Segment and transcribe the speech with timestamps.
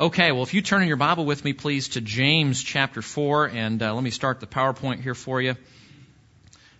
[0.00, 3.46] Okay, well, if you turn in your Bible with me, please, to James chapter 4,
[3.48, 5.56] and uh, let me start the PowerPoint here for you.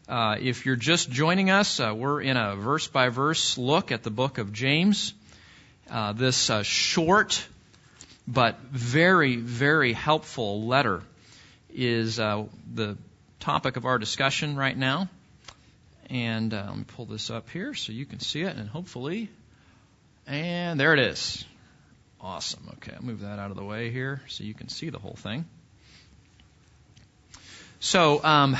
[0.09, 4.05] Uh, if you're just joining us, uh, we're in a verse by verse look at
[4.05, 5.15] the book of James.
[5.91, 7.45] Uh, this uh, short
[8.29, 11.03] but very, very helpful letter
[11.75, 12.97] is uh, the
[13.41, 15.09] topic of our discussion right now.
[16.09, 19.29] And let me pull this up here so you can see it, and hopefully,
[20.29, 21.45] and there it is.
[22.21, 22.69] Awesome.
[22.75, 25.15] Okay, I'll move that out of the way here so you can see the whole
[25.15, 25.45] thing.
[27.81, 28.57] So um,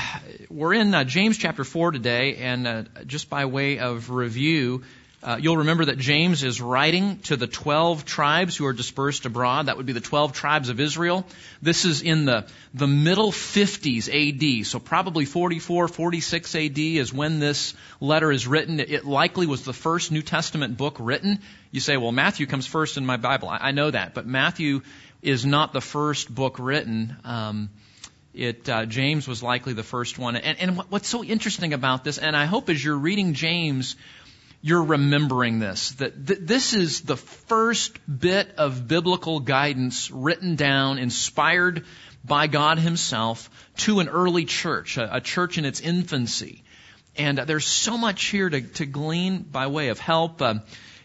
[0.49, 4.83] we're in uh, James chapter 4 today, and uh, just by way of review,
[5.21, 9.65] uh, you'll remember that James is writing to the 12 tribes who are dispersed abroad.
[9.65, 11.25] That would be the 12 tribes of Israel.
[11.61, 14.65] This is in the, the middle 50s AD.
[14.65, 18.79] So probably 44, 46 AD is when this letter is written.
[18.79, 21.39] It likely was the first New Testament book written.
[21.71, 23.49] You say, well, Matthew comes first in my Bible.
[23.49, 24.13] I, I know that.
[24.13, 24.83] But Matthew
[25.21, 27.17] is not the first book written.
[27.25, 27.69] Um,
[28.33, 30.35] it, uh, James was likely the first one.
[30.35, 33.95] And, and what's so interesting about this, and I hope as you're reading James,
[34.61, 35.91] you're remembering this.
[35.91, 41.85] That th- this is the first bit of biblical guidance written down, inspired
[42.23, 46.63] by God Himself to an early church, a, a church in its infancy.
[47.17, 50.41] And uh, there's so much here to, to glean by way of help.
[50.41, 50.55] Uh,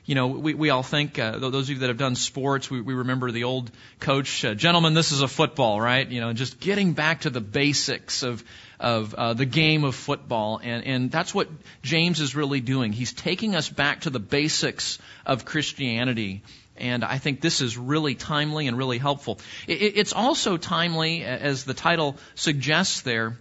[0.07, 2.81] you know, we, we all think, uh, those of you that have done sports, we,
[2.81, 6.07] we remember the old coach, uh, gentlemen, this is a football, right?
[6.07, 8.45] You know, just getting back to the basics of,
[8.79, 10.61] of uh, the game of football.
[10.63, 11.49] And, and that's what
[11.83, 12.93] James is really doing.
[12.93, 16.43] He's taking us back to the basics of Christianity.
[16.77, 19.39] And I think this is really timely and really helpful.
[19.67, 23.39] It, it's also timely, as the title suggests there,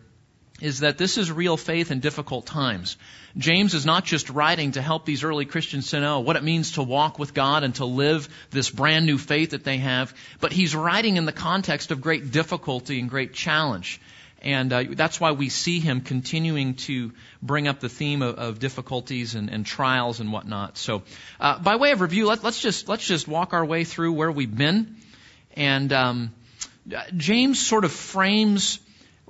[0.62, 2.96] is that this is real faith in difficult times.
[3.38, 6.74] James is not just writing to help these early Christians to know what it means
[6.74, 10.52] to walk with God and to live this brand new faith that they have, but
[10.52, 14.00] he's writing in the context of great difficulty and great challenge.
[14.44, 18.60] And uh, that's why we see him continuing to bring up the theme of, of
[18.60, 20.78] difficulties and, and, trials and whatnot.
[20.78, 21.04] So,
[21.40, 24.32] uh, by way of review, let, us just let's just walk our way through where
[24.32, 24.98] we've been.
[25.56, 26.34] And um,
[27.16, 28.80] James sort of frames,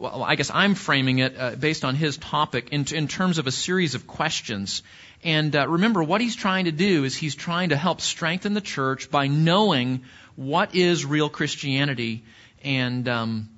[0.03, 3.47] well, I guess I'm framing it uh, based on his topic in, in, terms of
[3.47, 4.83] a series of questions.
[5.23, 8.59] And uh, remember, what he's trying to do is he's trying to help strengthen the
[8.59, 10.03] church by knowing
[10.35, 12.25] what is real Christianity
[12.65, 13.49] and um,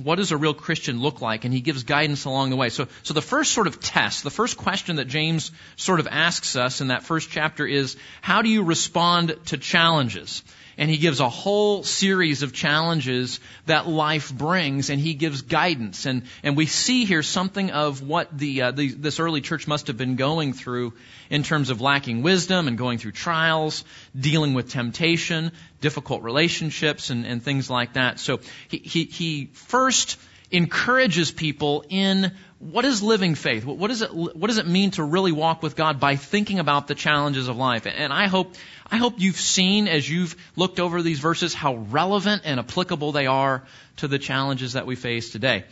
[0.00, 1.44] what does a real Christian look like?
[1.44, 2.68] And he gives guidance along the way.
[2.68, 6.54] So, so the first sort of test, the first question that James sort of asks
[6.54, 10.44] us in that first chapter is, how do you respond to challenges?
[10.78, 16.06] And he gives a whole series of challenges that life brings, and he gives guidance.
[16.06, 19.88] And, and we see here something of what the, uh, the, this early church must
[19.88, 20.94] have been going through
[21.30, 23.84] in terms of lacking wisdom and going through trials,
[24.18, 25.50] dealing with temptation,
[25.80, 28.20] difficult relationships, and, and things like that.
[28.20, 28.38] So
[28.68, 30.16] he, he, he first
[30.50, 33.64] encourages people in what is living faith?
[33.64, 36.88] What does it, what does it mean to really walk with God by thinking about
[36.88, 37.86] the challenges of life?
[37.86, 38.54] And I hope,
[38.90, 43.26] I hope you've seen as you've looked over these verses how relevant and applicable they
[43.26, 43.64] are
[43.98, 45.64] to the challenges that we face today.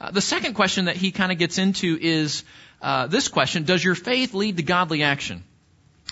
[0.00, 2.44] Uh, the second question that he kind of gets into is
[2.80, 5.42] uh, this question: Does your faith lead to godly action?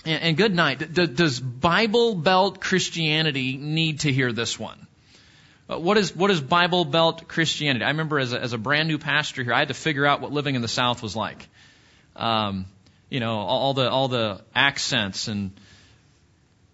[0.03, 0.93] And, and good night.
[0.93, 4.86] D- does Bible Belt Christianity need to hear this one?
[5.69, 7.83] Uh, what is what is Bible Belt Christianity?
[7.83, 10.21] I remember as a, as a brand new pastor here, I had to figure out
[10.21, 11.47] what living in the South was like.
[12.15, 12.65] Um,
[13.09, 15.51] you know, all, all the all the accents and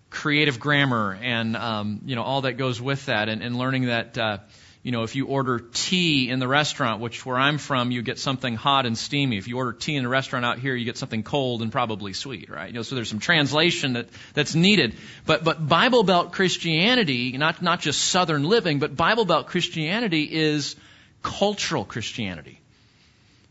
[0.09, 4.17] creative grammar and um, you know all that goes with that, and, and learning that.
[4.17, 4.37] Uh,
[4.83, 8.19] you know, if you order tea in the restaurant, which where I'm from, you get
[8.19, 9.37] something hot and steamy.
[9.37, 12.11] If you order tea in a restaurant out here, you get something cold and probably
[12.11, 12.67] sweet, right?
[12.67, 14.95] You know, so there's some translation that, that's needed.
[15.25, 20.75] But, but Bible Belt Christianity, not, not just Southern living, but Bible Belt Christianity is
[21.21, 22.59] cultural Christianity.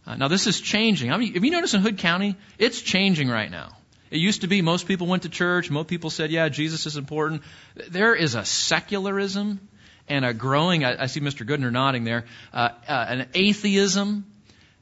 [0.07, 1.11] Uh, now this is changing.
[1.11, 2.37] I mean, have you noticed in Hood County?
[2.59, 3.71] It's changing right now.
[4.11, 6.99] It used to be most people went to church, most people said, yeah, Jesus is
[6.99, 7.41] important.
[7.89, 9.67] There is a secularism
[10.13, 11.47] and a growing, I, I see Mr.
[11.47, 14.27] Goodner nodding there, uh, uh, an atheism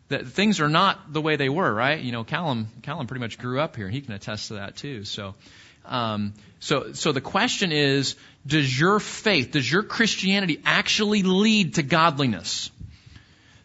[0.09, 2.01] that things are not the way they were, right?
[2.01, 3.89] You know, Callum, Callum pretty much grew up here.
[3.89, 5.05] He can attest to that too.
[5.05, 5.37] So,
[5.85, 11.85] um, so, so the question is, does your faith, does your Christianity actually lead to
[11.85, 12.73] godliness?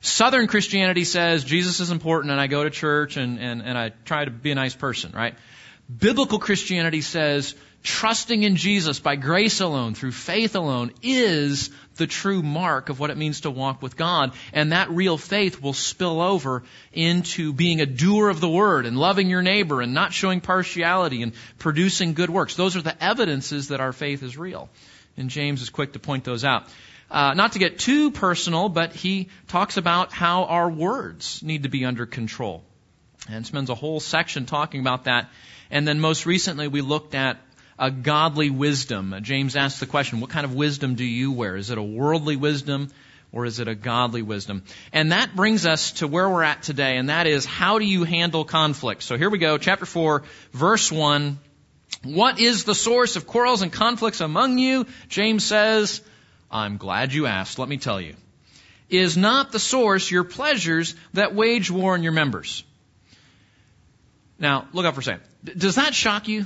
[0.01, 3.89] Southern Christianity says Jesus is important and I go to church and, and, and I
[4.05, 5.33] try to be a nice person, right?
[5.89, 12.41] Biblical Christianity says trusting in Jesus by grace alone, through faith alone, is the true
[12.41, 14.33] mark of what it means to walk with God.
[14.51, 18.97] And that real faith will spill over into being a doer of the word and
[18.97, 22.55] loving your neighbor and not showing partiality and producing good works.
[22.55, 24.69] Those are the evidences that our faith is real.
[25.15, 26.67] And James is quick to point those out.
[27.09, 31.69] Uh, not to get too personal, but he talks about how our words need to
[31.69, 32.63] be under control.
[33.29, 35.29] And spends a whole section talking about that.
[35.71, 37.39] And then most recently we looked at
[37.77, 39.15] a godly wisdom.
[39.21, 41.55] James asked the question, what kind of wisdom do you wear?
[41.55, 42.89] Is it a worldly wisdom
[43.31, 44.63] or is it a godly wisdom?
[44.93, 48.05] And that brings us to where we're at today, and that is how do you
[48.05, 49.03] handle conflict?
[49.03, 50.23] So here we go, chapter 4,
[50.53, 51.37] verse 1.
[52.03, 54.85] What is the source of quarrels and conflicts among you?
[55.09, 56.01] James says,
[56.49, 58.15] I'm glad you asked, let me tell you.
[58.89, 62.63] Is not the source your pleasures that wage war in your members?
[64.37, 65.23] Now, look up for a second.
[65.43, 66.45] Does that shock you?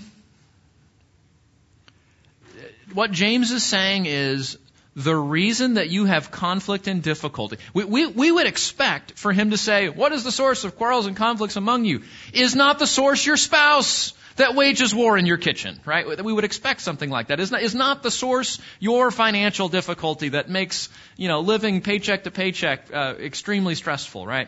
[2.94, 4.58] What James is saying is
[4.96, 7.58] the reason that you have conflict and difficulty.
[7.74, 11.06] We, we, we would expect for him to say, What is the source of quarrels
[11.06, 12.04] and conflicts among you?
[12.34, 16.24] Is not the source your spouse that wages war in your kitchen, right?
[16.24, 17.40] We would expect something like that.
[17.40, 22.24] Is not, is not the source your financial difficulty that makes, you know, living paycheck
[22.24, 24.48] to paycheck uh, extremely stressful, right?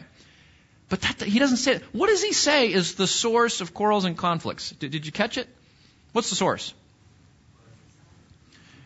[0.90, 1.84] But that, he doesn't say it.
[1.94, 4.72] What does he say is the source of quarrels and conflicts?
[4.72, 5.48] Did, did you catch it?
[6.12, 6.74] What's the source?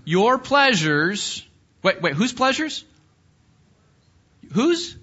[0.05, 1.43] Your pleasures.
[1.83, 2.85] Wait, wait, whose pleasures?
[4.53, 4.95] Whose?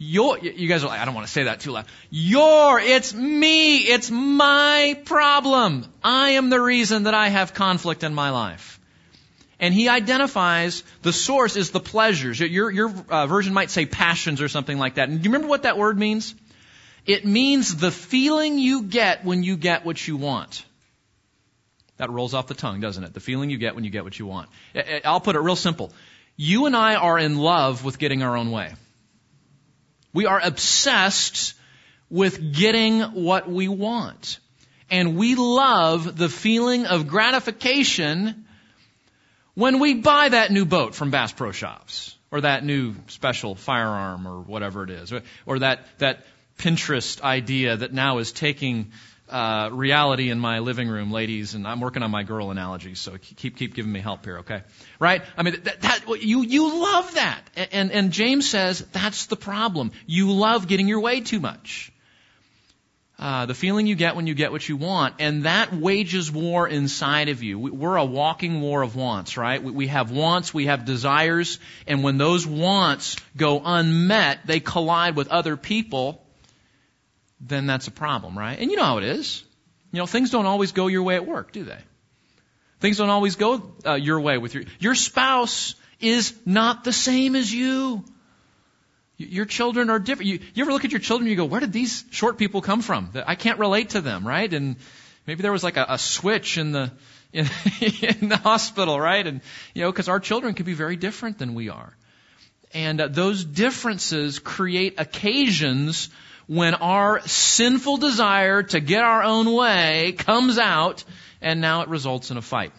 [0.00, 1.86] Your, you guys are like, I don't want to say that too loud.
[2.10, 5.86] Your, it's me, it's my problem.
[6.04, 8.78] I am the reason that I have conflict in my life.
[9.60, 12.38] And he identifies the source is the pleasures.
[12.38, 15.08] Your, your uh, version might say passions or something like that.
[15.08, 16.32] And do you remember what that word means?
[17.04, 20.64] It means the feeling you get when you get what you want.
[21.98, 23.12] That rolls off the tongue, doesn't it?
[23.12, 24.48] The feeling you get when you get what you want.
[25.04, 25.92] I'll put it real simple.
[26.36, 28.72] You and I are in love with getting our own way.
[30.12, 31.54] We are obsessed
[32.08, 34.38] with getting what we want.
[34.90, 38.46] And we love the feeling of gratification
[39.54, 44.26] when we buy that new boat from Bass Pro Shops, or that new special firearm,
[44.26, 45.12] or whatever it is,
[45.46, 46.24] or that, that
[46.58, 48.92] Pinterest idea that now is taking
[49.30, 53.16] uh, reality in my living room, ladies, and I'm working on my girl analogy, so
[53.18, 54.62] keep keep giving me help here, okay?
[54.98, 55.22] Right?
[55.36, 57.42] I mean, that, that you you love that,
[57.72, 59.92] and and James says that's the problem.
[60.06, 61.92] You love getting your way too much.
[63.18, 66.68] Uh, the feeling you get when you get what you want, and that wages war
[66.68, 67.58] inside of you.
[67.58, 69.60] We're a walking war of wants, right?
[69.62, 71.58] We have wants, we have desires,
[71.88, 76.24] and when those wants go unmet, they collide with other people
[77.40, 78.58] then that's a problem, right?
[78.58, 79.44] And you know how it is.
[79.92, 81.78] You know, things don't always go your way at work, do they?
[82.80, 87.34] Things don't always go uh, your way with your your spouse is not the same
[87.34, 88.04] as you.
[89.16, 90.28] Your children are different.
[90.28, 92.60] You, you ever look at your children and you go, where did these short people
[92.62, 93.10] come from?
[93.26, 94.52] I can't relate to them, right?
[94.52, 94.76] And
[95.26, 96.92] maybe there was like a, a switch in the
[97.32, 97.46] in,
[97.80, 99.26] in, the hospital, right?
[99.26, 99.40] And
[99.74, 101.96] you know, because our children can be very different than we are,
[102.72, 106.10] and uh, those differences create occasions
[106.48, 111.04] when our sinful desire to get our own way comes out
[111.40, 112.72] and now it results in a fight.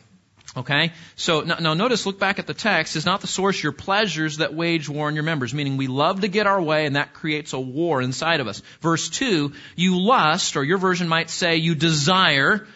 [0.57, 0.91] Okay?
[1.15, 4.37] So now, now, notice, look back at the text, is not the source your pleasures
[4.37, 7.13] that wage war in your members, meaning we love to get our way and that
[7.13, 8.63] creates a war inside of us.
[8.81, 12.67] Verse 2, you lust, or your version might say you desire,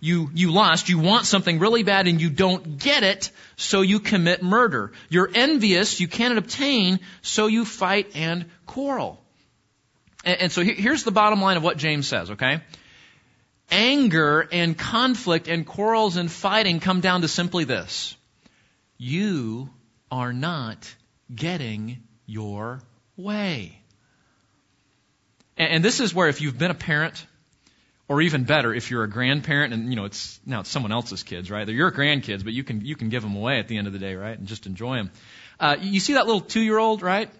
[0.00, 4.00] you, you lust, you want something really bad and you don't get it, so you
[4.00, 4.92] commit murder.
[5.10, 9.21] You're envious, you cannot obtain, so you fight and quarrel.
[10.24, 12.60] And, and so here's the bottom line of what James says, okay?
[13.70, 18.16] Anger and conflict and quarrels and fighting come down to simply this.
[18.98, 19.70] You
[20.10, 20.94] are not
[21.34, 22.80] getting your
[23.16, 23.78] way.
[25.56, 27.26] And, and this is where if you've been a parent,
[28.08, 31.22] or even better, if you're a grandparent and you know it's now it's someone else's
[31.22, 31.64] kids, right?
[31.64, 33.92] They're your grandkids, but you can you can give them away at the end of
[33.94, 34.38] the day, right?
[34.38, 35.10] And just enjoy them.
[35.58, 37.30] Uh, you see that little two year old, right?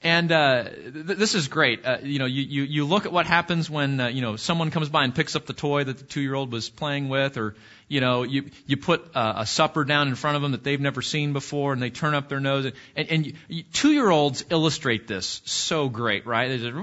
[0.00, 1.84] And uh, th- this is great.
[1.84, 4.70] Uh, you know, you, you, you look at what happens when uh, you know someone
[4.70, 7.56] comes by and picks up the toy that the two-year-old was playing with, or
[7.88, 10.80] you know, you you put uh, a supper down in front of them that they've
[10.80, 12.66] never seen before, and they turn up their nose.
[12.66, 16.46] And, and, and you, two-year-olds illustrate this so great, right?
[16.46, 16.76] They just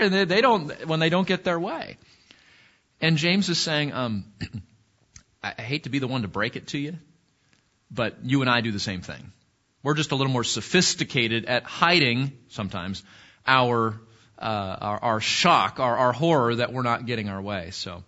[0.00, 1.98] and they, they don't when they don't get their way.
[3.00, 4.24] And James is saying, um,
[5.42, 6.96] I hate to be the one to break it to you,
[7.92, 9.32] but you and I do the same thing
[9.88, 13.02] we're just a little more sophisticated at hiding sometimes
[13.46, 13.98] our
[14.38, 17.70] uh, our, our shock, our, our horror that we're not getting our way.
[17.70, 18.04] So,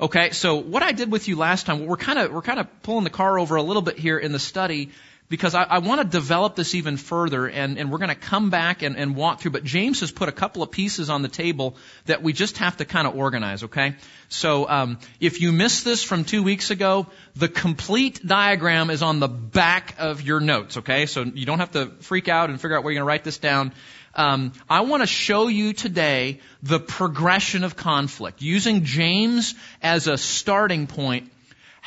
[0.00, 0.30] okay.
[0.30, 3.02] So what I did with you last time, we're kind of we're kind of pulling
[3.02, 4.90] the car over a little bit here in the study
[5.28, 8.50] because I, I want to develop this even further, and, and we're going to come
[8.50, 9.50] back and, and walk through.
[9.50, 12.78] But James has put a couple of pieces on the table that we just have
[12.78, 13.96] to kind of organize, okay?
[14.28, 17.06] So um, if you missed this from two weeks ago,
[17.36, 21.06] the complete diagram is on the back of your notes, okay?
[21.06, 23.24] So you don't have to freak out and figure out where you're going to write
[23.24, 23.72] this down.
[24.14, 30.16] Um, I want to show you today the progression of conflict using James as a
[30.16, 31.30] starting point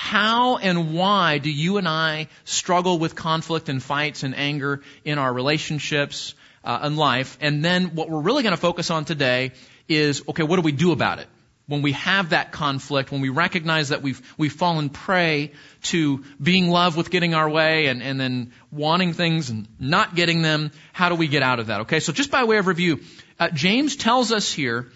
[0.01, 5.19] how and why do you and I struggle with conflict and fights and anger in
[5.19, 7.37] our relationships uh, and life?
[7.39, 9.51] And then what we're really going to focus on today
[9.87, 11.27] is, okay, what do we do about it?
[11.67, 15.51] When we have that conflict, when we recognize that we've, we've fallen prey
[15.83, 20.41] to being loved with getting our way and, and then wanting things and not getting
[20.41, 21.81] them, how do we get out of that?
[21.81, 23.01] Okay, so just by way of review,
[23.39, 24.87] uh, James tells us here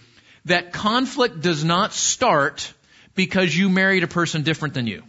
[0.46, 2.74] that conflict does not start
[3.16, 5.04] because you married a person different than you.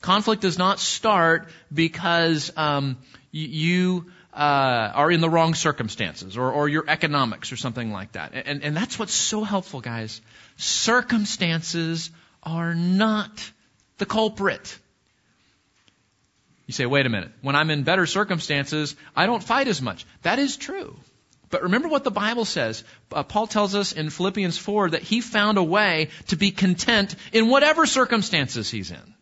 [0.00, 2.98] Conflict does not start because um,
[3.32, 8.32] you uh, are in the wrong circumstances or, or your economics or something like that.
[8.34, 10.20] And, and that's what's so helpful, guys.
[10.56, 12.10] Circumstances
[12.42, 13.50] are not
[13.98, 14.78] the culprit.
[16.66, 17.32] You say, wait a minute.
[17.42, 20.04] When I'm in better circumstances, I don't fight as much.
[20.22, 20.96] That is true.
[21.56, 22.84] But remember what the Bible says.
[23.10, 27.14] Uh, Paul tells us in Philippians 4 that he found a way to be content
[27.32, 29.14] in whatever circumstances he's in.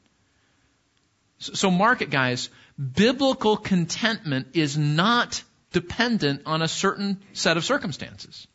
[1.38, 2.50] So, so mark it, guys.
[2.76, 8.48] Biblical contentment is not dependent on a certain set of circumstances.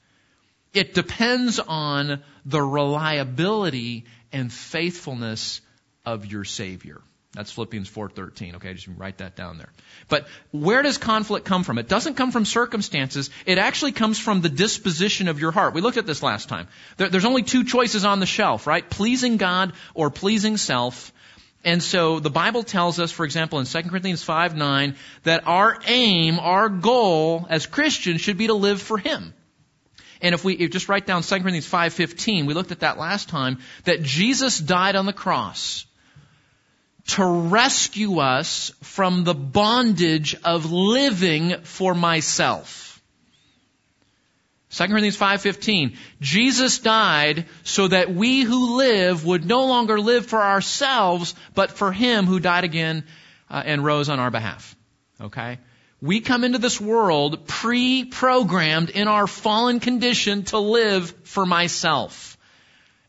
[0.74, 5.62] It depends on the reliability and faithfulness
[6.06, 7.00] of your Savior.
[7.34, 8.56] That's Philippians 4:13.
[8.56, 9.70] Okay, just write that down there.
[10.08, 11.78] But where does conflict come from?
[11.78, 13.30] It doesn't come from circumstances.
[13.46, 15.76] It actually comes from the disposition of your heart.
[15.76, 16.68] We looked at this last time.
[16.98, 18.88] There, there's only two choices on the shelf, right?
[18.90, 21.14] Pleasing God or pleasing self.
[21.64, 25.78] And so the Bible tells us, for example, in 2 Corinthians 5 9, that our
[25.86, 29.36] aim, our goal as Christians should be to live for Him.
[30.20, 33.30] And if we if just write down 2 Corinthians 5:15, we looked at that last
[33.30, 35.86] time, that Jesus died on the cross
[37.10, 43.02] to rescue us from the bondage of living for myself.
[44.72, 50.44] 2 Corinthians 5:15 Jesus died so that we who live would no longer live for
[50.44, 53.04] ourselves but for him who died again
[53.50, 54.76] uh, and rose on our behalf.
[55.20, 55.58] Okay?
[56.02, 62.38] We come into this world pre-programmed in our fallen condition to live for myself.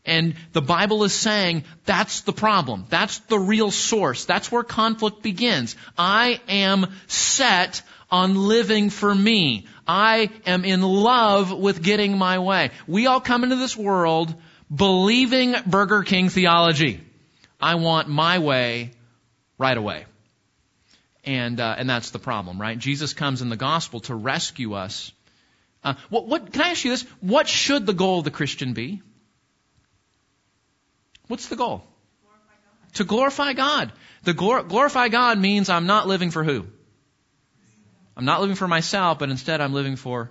[0.05, 2.85] And the Bible is saying that's the problem.
[2.89, 4.25] That's the real source.
[4.25, 5.75] That's where conflict begins.
[5.97, 9.67] I am set on living for me.
[9.87, 12.71] I am in love with getting my way.
[12.87, 14.33] We all come into this world
[14.73, 17.01] believing Burger King theology.
[17.59, 18.91] I want my way
[19.57, 20.05] right away.
[21.23, 22.77] And, uh, and that's the problem, right?
[22.77, 25.11] Jesus comes in the gospel to rescue us.
[25.83, 27.03] Uh, what, what, can I ask you this?
[27.21, 29.01] What should the goal of the Christian be?
[31.31, 31.81] What's the goal?
[32.21, 33.93] Glorify to glorify God.
[34.23, 36.65] The glor- glorify God means I'm not living for who?
[38.17, 40.29] I'm not living for myself, but instead I'm living for.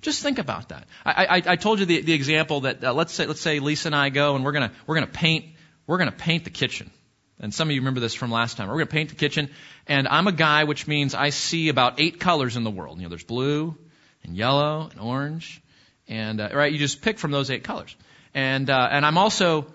[0.00, 0.88] Just think about that.
[1.06, 3.86] I, I, I told you the, the example that uh, let's say let's say Lisa
[3.86, 5.44] and I go and we're gonna we're gonna paint
[5.86, 6.90] we're gonna paint the kitchen.
[7.38, 8.68] And some of you remember this from last time.
[8.68, 9.50] We're to paint the kitchen,
[9.86, 12.98] and I'm a guy, which means I see about eight colors in the world.
[12.98, 13.78] You know, there's blue,
[14.24, 15.62] and yellow, and orange,
[16.08, 16.72] and uh, right.
[16.72, 17.94] You just pick from those eight colors.
[18.34, 19.66] And uh, and I'm also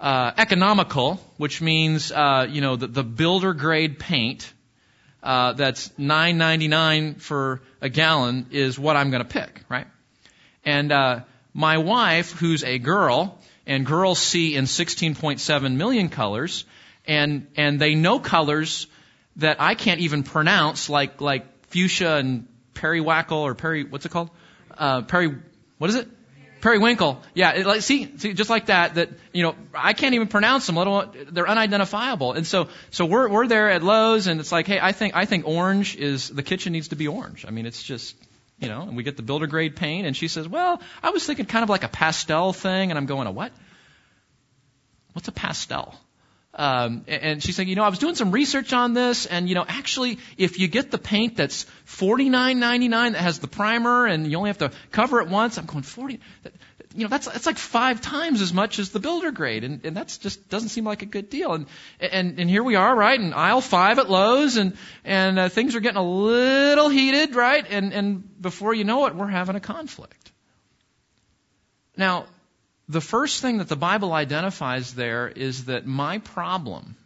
[0.00, 4.52] uh, economical, which means uh, you know the, the builder grade paint
[5.22, 9.86] uh, that's nine ninety nine for a gallon is what I'm going to pick, right?
[10.64, 11.20] And uh,
[11.52, 16.64] my wife, who's a girl, and girls see in 16.7 million colors,
[17.06, 18.86] and and they know colors
[19.36, 24.30] that I can't even pronounce, like like fuchsia and periwinkle or peri what's it called?
[24.76, 25.36] Uh, peri
[25.76, 26.08] what is it?
[26.60, 27.22] Periwinkle.
[27.34, 30.66] Yeah, it, like, see, see, just like that, that, you know, I can't even pronounce
[30.66, 32.34] them, let alone, they're unidentifiable.
[32.34, 35.24] And so, so we're, we're there at Lowe's and it's like, hey, I think, I
[35.24, 37.44] think orange is, the kitchen needs to be orange.
[37.46, 38.14] I mean, it's just,
[38.58, 41.24] you know, and we get the builder grade paint and she says, well, I was
[41.24, 43.52] thinking kind of like a pastel thing and I'm going, a what?
[45.12, 45.98] What's a pastel?
[46.52, 49.54] Um, and she's saying, you know, I was doing some research on this, and you
[49.54, 53.46] know, actually, if you get the paint that's forty nine ninety nine that has the
[53.46, 56.18] primer, and you only have to cover it once, I'm going forty.
[56.92, 59.96] You know, that's that's like five times as much as the builder grade, and, and
[59.96, 61.52] that's just doesn't seem like a good deal.
[61.52, 61.66] And
[62.00, 65.76] and and here we are, right, in aisle five at Lowe's, and and uh, things
[65.76, 69.60] are getting a little heated, right, and and before you know it, we're having a
[69.60, 70.32] conflict.
[71.96, 72.26] Now,
[72.90, 76.96] the first thing that the Bible identifies there is that my problem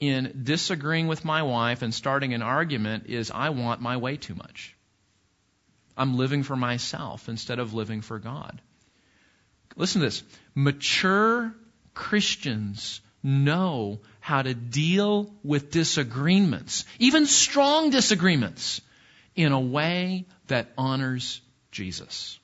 [0.00, 4.34] in disagreeing with my wife and starting an argument is I want my way too
[4.34, 4.74] much.
[5.98, 8.62] I'm living for myself instead of living for God.
[9.76, 10.22] Listen to this.
[10.54, 11.54] Mature
[11.92, 18.80] Christians know how to deal with disagreements, even strong disagreements,
[19.34, 22.38] in a way that honors Jesus.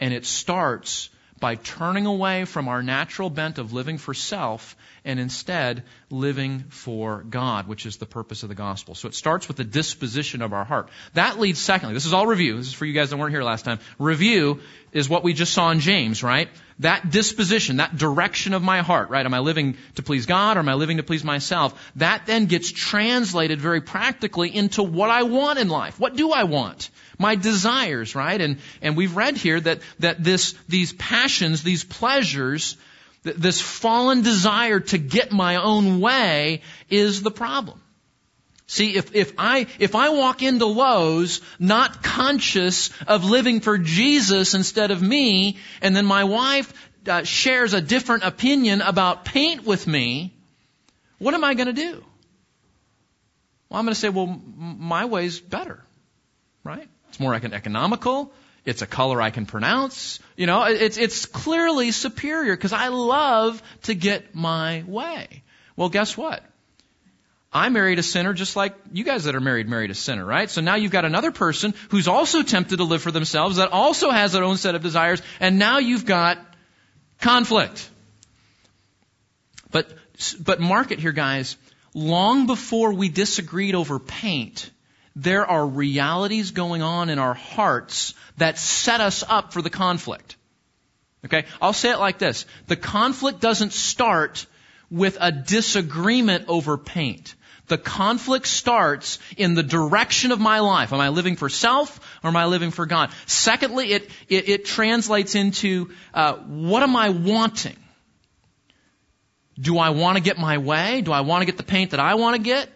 [0.00, 4.76] And it starts by turning away from our natural bent of living for self
[5.08, 8.94] and instead living for God, which is the purpose of the gospel.
[8.94, 10.90] So it starts with the disposition of our heart.
[11.14, 12.58] That leads secondly, this is all review.
[12.58, 13.78] This is for you guys that weren't here last time.
[13.98, 14.60] Review
[14.92, 16.50] is what we just saw in James, right?
[16.80, 19.24] That disposition, that direction of my heart, right?
[19.24, 21.90] Am I living to please God or am I living to please myself?
[21.96, 25.98] That then gets translated very practically into what I want in life.
[25.98, 26.90] What do I want?
[27.18, 28.38] My desires, right?
[28.38, 32.76] And, and we've read here that, that this, these passions, these pleasures,
[33.36, 37.80] this fallen desire to get my own way is the problem.
[38.66, 44.52] See, if, if I, if I walk into Lowe's not conscious of living for Jesus
[44.52, 46.72] instead of me, and then my wife
[47.08, 50.34] uh, shares a different opinion about paint with me,
[51.18, 52.04] what am I going to do?
[53.68, 55.82] Well, I'm going to say, well, my way's better,
[56.62, 56.88] right?
[57.08, 58.32] It's more economical.
[58.68, 60.20] It's a color I can pronounce.
[60.36, 65.42] You know, it's, it's clearly superior because I love to get my way.
[65.74, 66.44] Well, guess what?
[67.50, 70.50] I married a sinner just like you guys that are married married a sinner, right?
[70.50, 74.10] So now you've got another person who's also tempted to live for themselves that also
[74.10, 76.36] has their own set of desires and now you've got
[77.22, 77.88] conflict.
[79.70, 79.90] But,
[80.38, 81.56] but mark it here guys,
[81.94, 84.70] long before we disagreed over paint,
[85.18, 90.36] there are realities going on in our hearts that set us up for the conflict.
[91.24, 91.44] Okay?
[91.60, 92.46] I'll say it like this.
[92.68, 94.46] The conflict doesn't start
[94.90, 97.34] with a disagreement over paint.
[97.66, 100.92] The conflict starts in the direction of my life.
[100.92, 103.10] Am I living for self or am I living for God?
[103.26, 107.76] Secondly, it, it, it translates into uh, what am I wanting?
[109.60, 111.02] Do I want to get my way?
[111.02, 112.70] Do I want to get the paint that I want to get?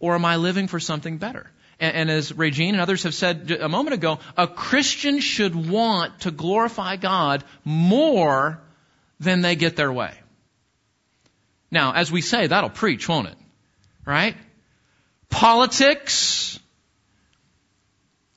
[0.00, 1.50] Or am I living for something better?
[1.80, 6.20] And, and as Regine and others have said a moment ago, a Christian should want
[6.20, 8.60] to glorify God more
[9.20, 10.12] than they get their way.
[11.70, 13.36] Now, as we say, that'll preach, won't it?
[14.06, 14.36] Right?
[15.28, 16.58] Politics.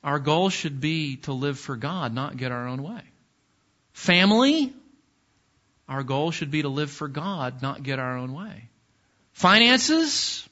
[0.04, 3.00] Our goal should be to live for God, not get our own way.
[3.92, 4.72] Family.
[5.88, 8.68] Our goal should be to live for God, not get our own way.
[9.32, 10.48] Finances.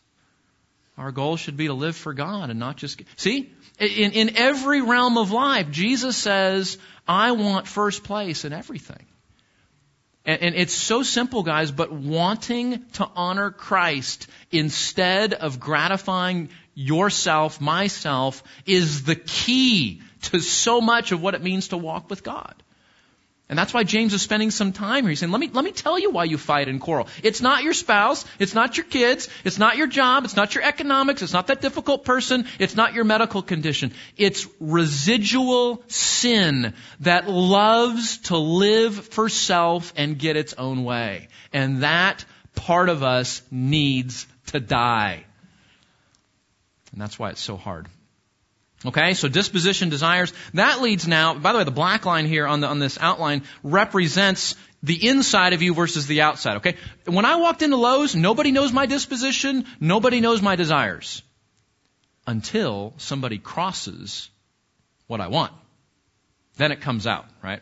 [1.01, 3.51] Our goal should be to live for God and not just, see?
[3.79, 6.77] In, in every realm of life, Jesus says,
[7.09, 9.07] I want first place in everything.
[10.27, 17.63] And, and it's so simple, guys, but wanting to honor Christ instead of gratifying yourself,
[17.63, 22.55] myself, is the key to so much of what it means to walk with God.
[23.51, 25.09] And that's why James is spending some time here.
[25.09, 27.09] He's saying, let me, let me tell you why you fight and quarrel.
[27.25, 28.25] It's not your spouse.
[28.39, 29.29] It's not your kids.
[29.45, 30.25] It's not your job.
[30.25, 31.21] It's not your economics.
[31.21, 32.47] It's not that difficult person.
[32.61, 33.93] It's not your medical condition.
[34.17, 41.27] It's residual sin that loves to live for self and get its own way.
[41.53, 45.25] And that part of us needs to die.
[46.93, 47.89] And that's why it's so hard.
[48.85, 50.33] Okay, so disposition, desires.
[50.55, 53.43] That leads now, by the way, the black line here on, the, on this outline
[53.63, 56.77] represents the inside of you versus the outside, okay?
[57.05, 61.23] When I walked into Lowe's, nobody knows my disposition, nobody knows my desires.
[62.27, 64.31] Until somebody crosses
[65.07, 65.53] what I want.
[66.57, 67.61] Then it comes out, right?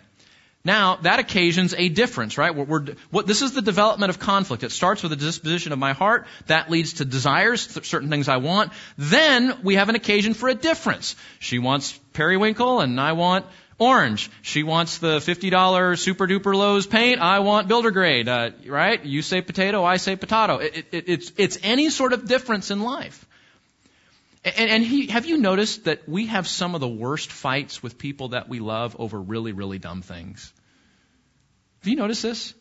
[0.69, 2.55] Now, that occasions a difference, right?
[2.55, 4.63] We're, we're, what, this is the development of conflict.
[4.65, 6.27] It starts with the disposition of my heart.
[6.49, 8.75] That leads to desires, certain things I want.
[8.99, 11.17] Then we have an occasion for a difference.
[11.39, 13.47] She wants periwinkle and I want
[13.79, 14.31] orange.
[14.43, 17.19] She wants the $50 super duper Lowe's paint.
[17.19, 19.03] I want builder grade, uh, right?
[19.03, 20.59] You say potato, I say potato.
[20.59, 23.25] It, it, it's, it's any sort of difference in life.
[24.45, 27.97] And, and he, have you noticed that we have some of the worst fights with
[27.97, 30.53] people that we love over really, really dumb things?
[31.81, 32.55] Have you noticed this?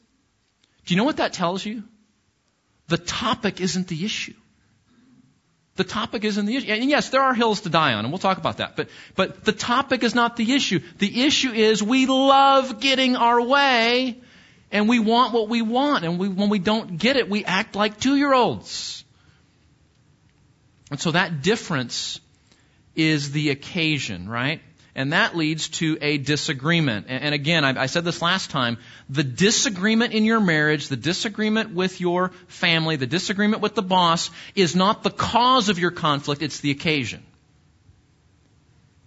[0.85, 1.83] Do you know what that tells you?
[2.87, 4.33] The topic isn't the issue.
[5.75, 6.71] The topic isn't the issue.
[6.71, 8.75] And yes, there are hills to die on, and we'll talk about that.
[8.75, 10.79] But, but the topic is not the issue.
[10.97, 14.17] The issue is we love getting our way,
[14.71, 16.03] and we want what we want.
[16.03, 19.03] And we, when we don't get it, we act like two year olds.
[20.89, 22.19] And so that difference
[22.95, 24.61] is the occasion, right?
[24.97, 27.05] And that leads to a disagreement.
[27.07, 31.71] And, again, I, I said this last time, the disagreement in your marriage, the disagreement
[31.71, 36.41] with your family, the disagreement with the boss is not the cause of your conflict,
[36.41, 37.23] it's the occasion.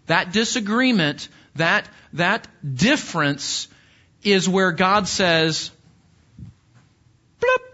[0.07, 3.67] That disagreement, that, that difference
[4.23, 5.73] is where God says,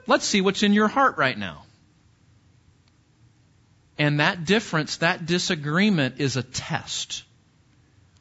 [0.06, 1.64] let's see what's in your heart right now.
[3.98, 7.24] And that difference, that disagreement is a test.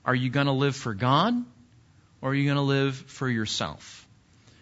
[0.05, 1.33] Are you going to live for God
[2.21, 4.05] or are you going to live for yourself?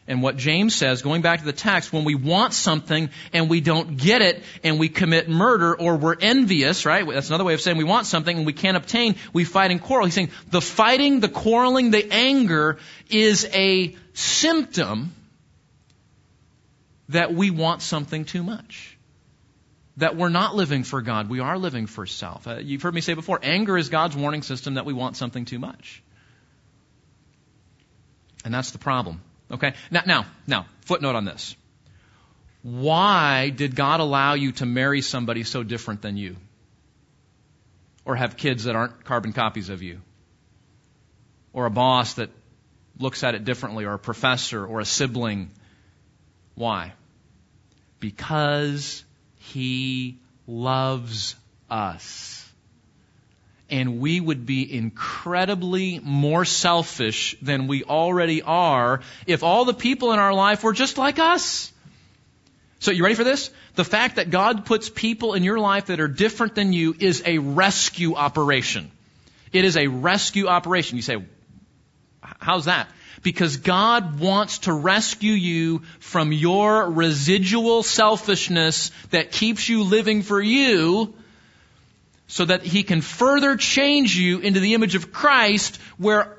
[0.06, 3.62] And what James says, going back to the text, when we want something and we
[3.62, 7.08] don't get it and we commit murder or we're envious, right?
[7.08, 9.82] That's another way of saying we want something and we can't obtain, we fight and
[9.82, 10.06] quarrel.
[10.06, 12.80] He's saying the fighting, the quarreling, the anger
[13.10, 15.14] is a symptom
[17.10, 18.93] that we want something too much.
[19.98, 22.48] That we're not living for God, we are living for self.
[22.48, 25.46] Uh, you've heard me say before, anger is God's warning system that we want something
[25.46, 26.02] too much.
[28.44, 29.22] And that's the problem.
[29.52, 29.74] Okay?
[29.92, 31.56] Now, now, now, footnote on this.
[32.64, 36.38] Why did God allow you to marry somebody so different than you?
[38.06, 40.02] Or have kids that aren't carbon copies of you?
[41.52, 42.30] Or a boss that
[42.98, 45.52] looks at it differently, or a professor, or a sibling?
[46.56, 46.94] Why?
[48.00, 49.03] Because
[49.44, 51.36] He loves
[51.70, 52.50] us
[53.70, 60.14] and we would be incredibly more selfish than we already are if all the people
[60.14, 61.72] in our life were just like us.
[62.80, 63.50] So you ready for this?
[63.76, 67.24] The fact that God puts people in your life that are different than you is
[67.26, 68.92] a rescue operation.
[69.52, 70.98] It is a rescue operation.
[70.98, 71.18] You say,
[72.22, 72.88] how's that?
[73.24, 80.42] Because God wants to rescue you from your residual selfishness that keeps you living for
[80.42, 81.14] you
[82.28, 86.38] so that he can further change you into the image of Christ where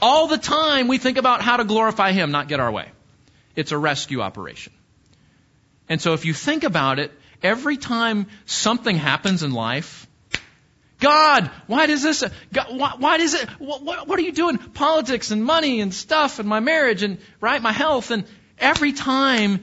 [0.00, 2.90] all the time we think about how to glorify him, not get our way.
[3.56, 4.72] It's a rescue operation.
[5.88, 7.12] And so if you think about it,
[7.42, 10.07] every time something happens in life,
[11.00, 14.58] God, why does this, God, why, why does it, what, what, what are you doing?
[14.58, 18.24] Politics and money and stuff and my marriage and, right, my health and
[18.58, 19.60] every time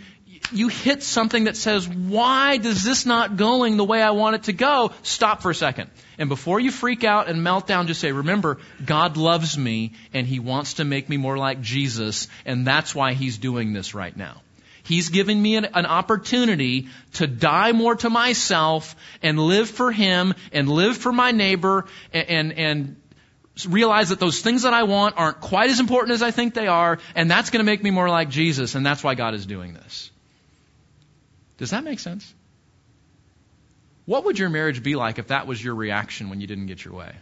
[0.52, 4.43] you hit something that says, why does this not going the way I want it
[4.43, 4.91] to go?
[5.02, 5.89] Stop for a second.
[6.17, 10.28] And before you freak out and melt down, just say, remember, God loves me and
[10.28, 14.15] He wants to make me more like Jesus and that's why He's doing this right
[14.15, 14.41] now.
[14.86, 20.36] He's giving me an, an, opportunity to die more to myself and live for Him
[20.52, 22.95] and live for my neighbor and, and, and
[23.67, 26.67] realize that those things that I want aren't quite as important as I think they
[26.67, 29.45] are, and that's going to make me more like Jesus, and that's why God is
[29.45, 30.12] doing this.
[31.58, 32.32] Does that make sense?
[34.06, 36.86] What would your marriage be like if that was your reaction when you didn't get
[36.86, 37.15] your way?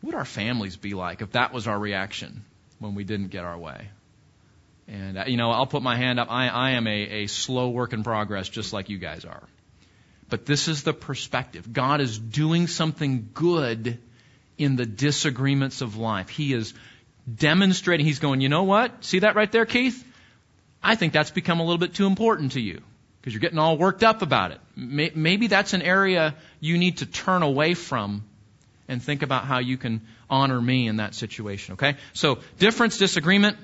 [0.00, 2.44] What would our families be like if that was our reaction
[2.80, 3.88] when we didn't get our way?
[4.88, 6.28] And, uh, you know, I'll put my hand up.
[6.30, 9.42] I, I am a, a slow work in progress, just like you guys are.
[10.30, 11.72] But this is the perspective.
[11.72, 13.98] God is doing something good
[14.56, 16.30] in the disagreements of life.
[16.30, 16.74] He is
[17.32, 19.04] demonstrating, He's going, you know what?
[19.04, 20.04] See that right there, Keith?
[20.82, 22.80] I think that's become a little bit too important to you
[23.20, 24.60] because you're getting all worked up about it.
[24.74, 28.24] Maybe that's an area you need to turn away from
[28.86, 31.96] and think about how you can honor me in that situation, okay?
[32.14, 33.58] So, difference, disagreement,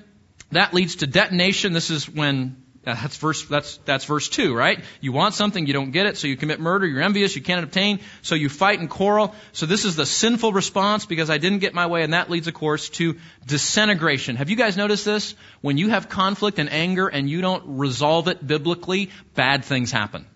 [0.51, 1.73] that leads to detonation.
[1.73, 4.83] This is when uh, that's verse, that's, that's verse 2, right?
[5.01, 7.63] You want something, you don't get it, so you commit murder, you're envious, you can't
[7.63, 9.33] obtain, so you fight and quarrel.
[9.53, 12.47] So this is the sinful response because I didn't get my way, and that leads,
[12.47, 14.35] of course, to disintegration.
[14.35, 15.33] Have you guys noticed this?
[15.61, 20.27] When you have conflict and anger and you don't resolve it biblically, bad things happen.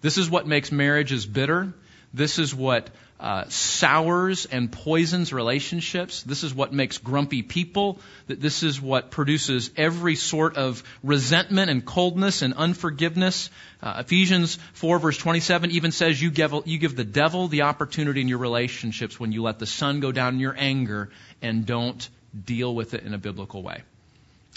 [0.00, 1.74] This is what makes marriages bitter.
[2.14, 2.88] This is what
[3.20, 6.22] uh, sours and poisons relationships.
[6.24, 8.00] This is what makes grumpy people.
[8.26, 13.50] This is what produces every sort of resentment and coldness and unforgiveness.
[13.82, 18.20] Uh, Ephesians 4 verse 27 even says you give, you give the devil the opportunity
[18.20, 22.08] in your relationships when you let the sun go down in your anger and don't
[22.44, 23.82] deal with it in a biblical way.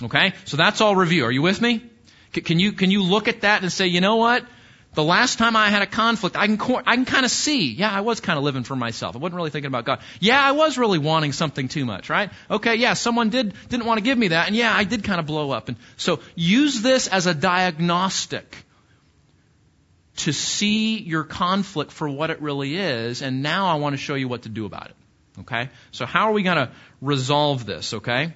[0.02, 0.34] Okay?
[0.46, 1.26] So that's all review.
[1.26, 1.84] Are you with me?
[2.34, 4.46] Can you, can you look at that and say, you know what?
[4.98, 7.92] The last time I had a conflict, I can, I can kind of see, yeah,
[7.92, 9.16] I was kind of living for myself.
[9.16, 10.00] I wasn't really thinking about God.
[10.20, 12.32] Yeah, I was really wanting something too much, right?
[12.50, 15.20] Okay, yeah, someone did, didn't want to give me that, and yeah, I did kind
[15.20, 15.68] of blow up.
[15.68, 18.58] And so use this as a diagnostic
[20.16, 24.16] to see your conflict for what it really is, and now I want to show
[24.16, 24.96] you what to do about it.
[25.42, 25.70] Okay?
[25.92, 28.34] So how are we going to resolve this, okay?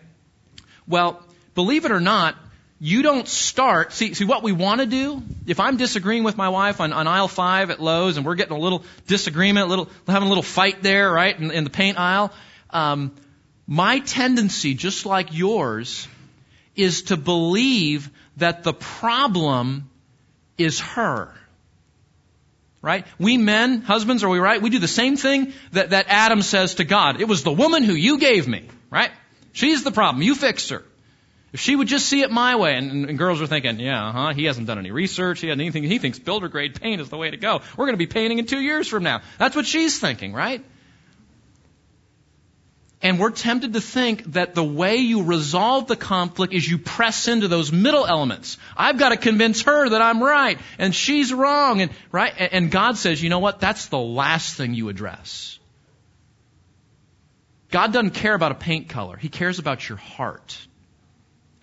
[0.88, 1.24] Well,
[1.56, 2.36] believe it or not,
[2.84, 5.22] you don't start, see, see what we want to do?
[5.46, 8.58] If I'm disagreeing with my wife on, on aisle five at Lowe's and we're getting
[8.58, 12.00] a little disagreement, a little, having a little fight there, right, in, in the paint
[12.00, 12.34] aisle,
[12.72, 13.16] um,
[13.68, 16.08] my tendency, just like yours,
[16.76, 19.88] is to believe that the problem
[20.58, 21.32] is her.
[22.82, 23.06] Right?
[23.20, 24.60] We men, husbands, are we right?
[24.60, 27.22] We do the same thing that, that Adam says to God.
[27.22, 29.12] It was the woman who you gave me, right?
[29.54, 30.24] She's the problem.
[30.24, 30.84] You fixed her.
[31.54, 34.34] If she would just see it my way, and, and girls are thinking, yeah, huh?
[34.34, 35.42] He hasn't done any research.
[35.42, 35.84] He hasn't anything.
[35.84, 37.62] He thinks builder grade paint is the way to go.
[37.76, 39.22] We're going to be painting in two years from now.
[39.38, 40.64] That's what she's thinking, right?
[43.02, 47.28] And we're tempted to think that the way you resolve the conflict is you press
[47.28, 48.58] into those middle elements.
[48.78, 52.98] I've got to convince her that I'm right and she's wrong and right and God
[52.98, 53.60] says, "You know what?
[53.60, 55.58] That's the last thing you address."
[57.72, 59.18] God doesn't care about a paint color.
[59.18, 60.68] He cares about your heart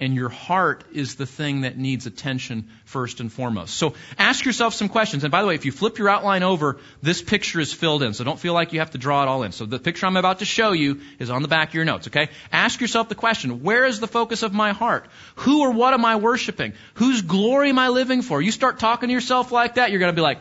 [0.00, 3.74] and your heart is the thing that needs attention first and foremost.
[3.74, 5.24] So ask yourself some questions.
[5.24, 8.14] And by the way, if you flip your outline over, this picture is filled in.
[8.14, 9.50] So don't feel like you have to draw it all in.
[9.50, 12.06] So the picture I'm about to show you is on the back of your notes,
[12.06, 12.28] okay?
[12.52, 15.06] Ask yourself the question, where is the focus of my heart?
[15.36, 16.74] Who or what am I worshiping?
[16.94, 18.40] Whose glory am I living for?
[18.40, 20.38] You start talking to yourself like that, you're going to be like,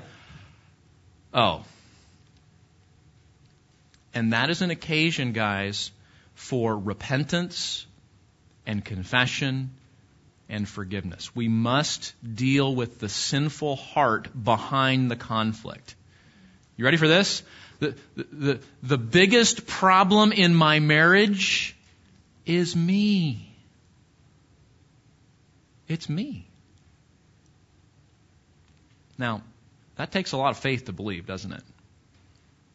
[1.34, 1.64] oh.
[4.14, 5.92] And that is an occasion, guys,
[6.36, 7.87] for repentance
[8.68, 9.72] and confession
[10.50, 11.36] and forgiveness.
[11.36, 15.96] We must deal with the sinful heart behind the conflict.
[16.76, 17.42] You ready for this?
[17.80, 21.76] The, the, the, biggest problem in my marriage
[22.46, 23.52] is me.
[25.88, 26.48] It's me.
[29.18, 29.42] Now,
[29.96, 31.64] that takes a lot of faith to believe, doesn't it?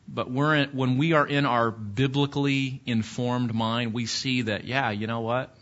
[0.08, 4.90] But we're in, when we are in our biblically informed mind, we see that, yeah,
[4.90, 5.56] you know what?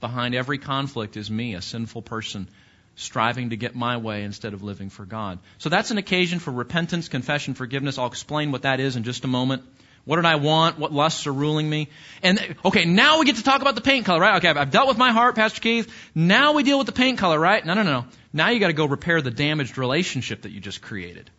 [0.00, 2.48] Behind every conflict is me, a sinful person,
[2.96, 5.38] striving to get my way instead of living for God.
[5.58, 7.98] So that's an occasion for repentance, confession, forgiveness.
[7.98, 9.62] I'll explain what that is in just a moment.
[10.06, 10.78] What did I want?
[10.78, 11.88] What lusts are ruling me?
[12.22, 14.36] And, okay, now we get to talk about the paint color, right?
[14.36, 15.92] Okay, I've dealt with my heart, Pastor Keith.
[16.14, 17.64] Now we deal with the paint color, right?
[17.64, 18.06] No, no, no.
[18.32, 21.30] Now you gotta go repair the damaged relationship that you just created.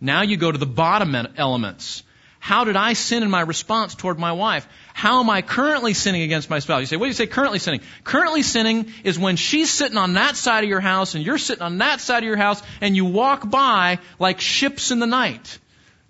[0.00, 2.02] Now you go to the bottom elements.
[2.38, 4.66] How did I sin in my response toward my wife?
[4.94, 6.80] How am I currently sinning against my spouse?
[6.80, 7.80] You say, what do you say currently sinning?
[8.04, 11.62] Currently sinning is when she's sitting on that side of your house and you're sitting
[11.62, 15.58] on that side of your house and you walk by like ships in the night.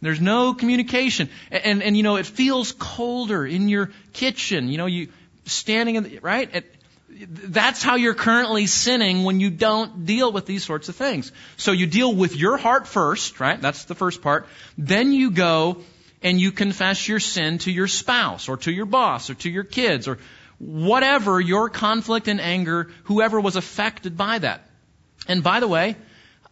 [0.01, 1.29] There's no communication.
[1.51, 4.69] And, and, and you know, it feels colder in your kitchen.
[4.69, 5.09] You know, you
[5.45, 6.55] standing in the, right?
[6.55, 6.75] It,
[7.11, 11.33] that's how you're currently sinning when you don't deal with these sorts of things.
[11.57, 13.61] So you deal with your heart first, right?
[13.61, 14.47] That's the first part.
[14.77, 15.79] Then you go
[16.23, 19.65] and you confess your sin to your spouse or to your boss or to your
[19.65, 20.19] kids or
[20.59, 24.69] whatever your conflict and anger, whoever was affected by that.
[25.29, 25.97] And by the way,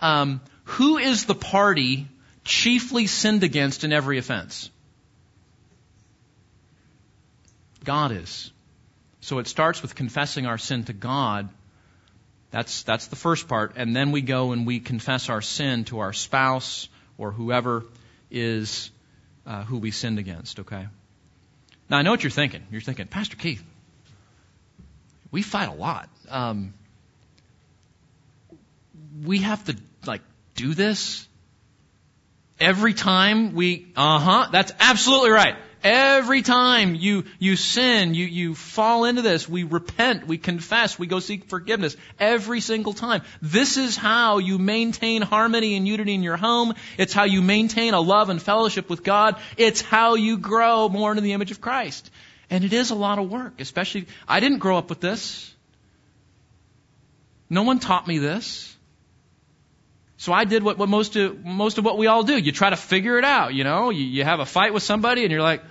[0.00, 2.06] um, who is the party
[2.44, 4.70] chiefly sinned against in every offense?
[7.84, 8.52] God is.
[9.20, 11.48] So it starts with confessing our sin to God.
[12.50, 13.72] That's, that's the first part.
[13.76, 17.84] And then we go and we confess our sin to our spouse or whoever
[18.30, 18.90] is
[19.46, 20.86] uh, who we sinned against, okay?
[21.88, 22.66] Now, I know what you're thinking.
[22.70, 23.62] You're thinking, Pastor Keith,
[25.30, 26.08] we fight a lot.
[26.28, 26.74] Um,
[29.24, 30.22] we have to, like,
[30.54, 31.26] do this
[32.58, 35.54] every time we, uh huh, that's absolutely right.
[35.82, 41.06] Every time you, you sin, you, you fall into this, we repent, we confess, we
[41.06, 41.96] go seek forgiveness.
[42.18, 43.22] Every single time.
[43.40, 46.74] This is how you maintain harmony and unity in your home.
[46.98, 49.36] It's how you maintain a love and fellowship with God.
[49.56, 52.10] It's how you grow more into the image of Christ.
[52.50, 55.52] And it is a lot of work, especially, I didn't grow up with this.
[57.48, 58.75] No one taught me this.
[60.26, 62.36] So I did what, what most of most of what we all do.
[62.36, 63.90] You try to figure it out, you know.
[63.90, 65.62] You, you have a fight with somebody, and you're like,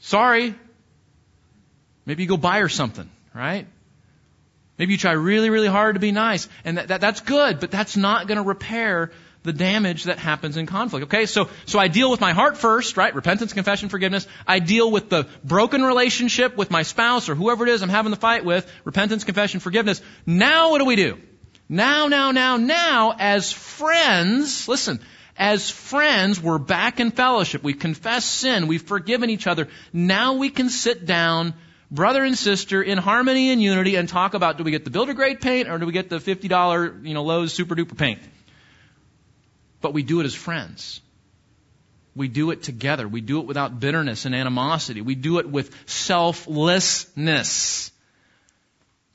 [0.00, 0.52] Sorry.
[2.06, 3.68] Maybe you go buy her something, right?
[4.78, 6.48] Maybe you try really, really hard to be nice.
[6.64, 9.12] And that, that that's good, but that's not going to repair
[9.44, 11.04] the damage that happens in conflict.
[11.04, 13.14] Okay, so, so I deal with my heart first, right?
[13.14, 14.26] Repentance, confession, forgiveness.
[14.44, 18.10] I deal with the broken relationship with my spouse or whoever it is I'm having
[18.10, 18.68] the fight with.
[18.84, 20.02] Repentance, confession, forgiveness.
[20.26, 21.20] Now what do we do?
[21.68, 25.00] Now, now, now, now, as friends, listen,
[25.36, 27.62] as friends, we're back in fellowship.
[27.62, 28.66] We've confessed sin.
[28.66, 29.68] We've forgiven each other.
[29.92, 31.54] Now we can sit down,
[31.90, 35.12] brother and sister, in harmony and unity and talk about do we get the builder
[35.12, 38.20] grade paint or do we get the $50, you know, Lowe's super duper paint?
[39.80, 41.00] But we do it as friends.
[42.16, 43.06] We do it together.
[43.06, 45.02] We do it without bitterness and animosity.
[45.02, 47.92] We do it with selflessness.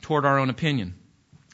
[0.02, 0.96] toward our own opinion.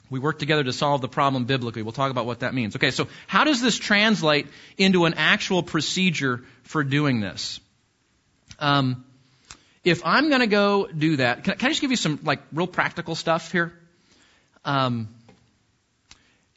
[0.09, 1.83] We work together to solve the problem biblically.
[1.83, 2.75] We'll talk about what that means.
[2.75, 7.59] Okay, so how does this translate into an actual procedure for doing this?
[8.57, 9.05] Um,
[9.83, 12.41] if I'm going to go do that, can, can, I just give you some like
[12.51, 13.73] real practical stuff here?
[14.65, 15.09] Um,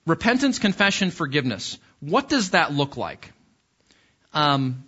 [0.06, 1.78] repentance, confession, forgiveness.
[2.00, 3.32] What does that look like?
[4.34, 4.84] Um,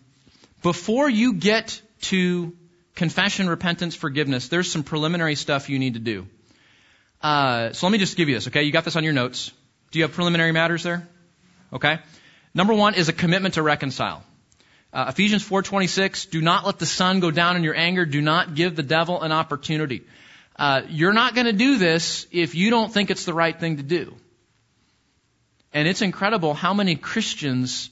[0.63, 2.57] before you get to
[2.95, 6.27] confession, repentance, forgiveness, there's some preliminary stuff you need to do.
[7.25, 8.65] Uh, so let me just give you this, okay?
[8.65, 9.51] You got this on your notes.
[9.91, 11.09] Do you have preliminary matters there?
[11.73, 11.99] Okay.
[12.53, 14.23] Number one is a commitment to reconcile.
[14.93, 16.27] Uh, Ephesians 4:26.
[16.31, 18.05] Do not let the sun go down in your anger.
[18.05, 20.03] Do not give the devil an opportunity.
[20.55, 23.79] Uh, you're not going to do this if you don't think it's the right thing
[23.79, 24.15] to do.
[25.73, 27.89] And it's incredible how many Christians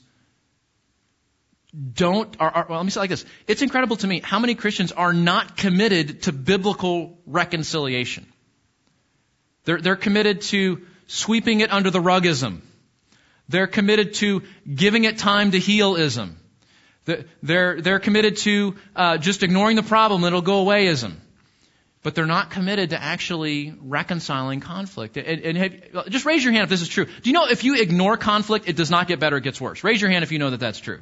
[1.93, 3.25] don't, are, are, well, let me say it like this.
[3.47, 8.27] It's incredible to me how many Christians are not committed to biblical reconciliation.
[9.65, 12.61] They're, they're committed to sweeping it under the rugism.
[13.49, 16.37] They're committed to giving it time to healism.
[17.41, 21.15] They're, they're committed to uh, just ignoring the problem it'll go awayism.
[22.01, 25.15] But they're not committed to actually reconciling conflict.
[25.15, 27.05] And, and have, just raise your hand if this is true.
[27.05, 29.83] Do you know if you ignore conflict, it does not get better, it gets worse?
[29.83, 30.99] Raise your hand if you know that that's true.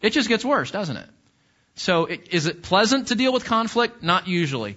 [0.00, 1.08] It just gets worse, doesn't it?
[1.74, 4.02] So it, is it pleasant to deal with conflict?
[4.02, 4.76] Not usually.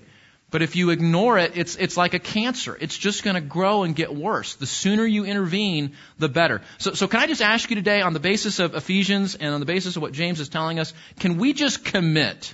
[0.52, 2.78] But if you ignore it, it's, it's like a cancer.
[2.80, 4.56] It's just going to grow and get worse.
[4.56, 6.62] The sooner you intervene, the better.
[6.78, 9.62] So, so can I just ask you today, on the basis of Ephesians and on
[9.62, 12.54] the basis of what James is telling us, can we just commit,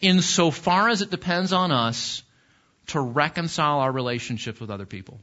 [0.00, 2.22] insofar as it depends on us,
[2.86, 5.20] to reconcile our relationships with other people?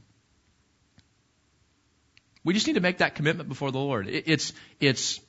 [2.43, 4.07] We just need to make that commitment before the Lord.
[4.07, 5.19] It, it's, it's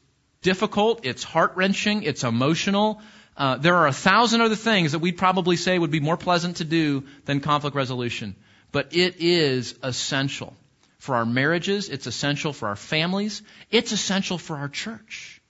[0.42, 3.01] difficult, it's heart wrenching, it's emotional.
[3.37, 6.57] Uh, there are a thousand other things that we'd probably say would be more pleasant
[6.57, 8.35] to do than conflict resolution.
[8.72, 10.57] But it is essential
[10.99, 15.40] for our marriages, it's essential for our families, it's essential for our church.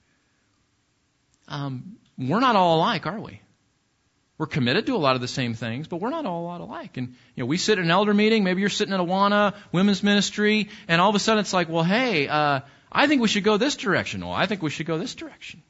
[1.47, 3.41] Um, we're not all alike, are we?
[4.37, 6.61] We're committed to a lot of the same things, but we're not all a lot
[6.61, 6.97] alike.
[6.97, 8.43] And you know, we sit in an elder meeting.
[8.43, 11.69] Maybe you're sitting in at Awana women's ministry, and all of a sudden it's like,
[11.69, 12.59] well, hey, uh,
[12.91, 14.21] I think we should go this direction.
[14.21, 15.63] Well, I think we should go this direction.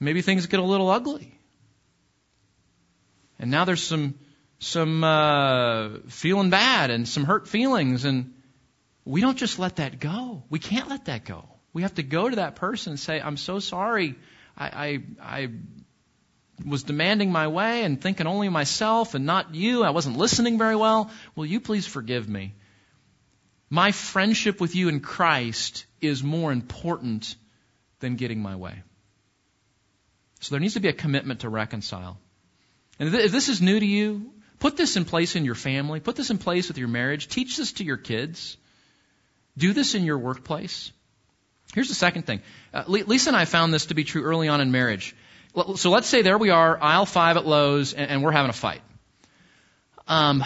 [0.00, 1.38] Maybe things get a little ugly.
[3.38, 4.14] And now there's some
[4.58, 8.34] some uh, feeling bad and some hurt feelings, and
[9.04, 10.42] we don't just let that go.
[10.50, 11.48] We can't let that go.
[11.72, 14.16] We have to go to that person and say, "I'm so sorry.
[14.56, 15.48] I, I, I
[16.66, 19.82] was demanding my way and thinking only of myself and not you.
[19.82, 21.10] I wasn't listening very well.
[21.34, 22.54] Will you please forgive me?
[23.70, 27.34] My friendship with you in Christ is more important
[28.00, 28.82] than getting my way."
[30.40, 32.18] So there needs to be a commitment to reconcile.
[32.98, 36.00] And if this is new to you, put this in place in your family.
[36.00, 37.28] Put this in place with your marriage.
[37.28, 38.56] Teach this to your kids.
[39.56, 40.92] Do this in your workplace.
[41.74, 42.40] Here's the second thing.
[42.72, 45.14] Uh, Lisa and I found this to be true early on in marriage.
[45.76, 48.54] So let's say there we are, aisle five at Lowe's, and, and we're having a
[48.54, 48.82] fight.
[50.06, 50.44] Um,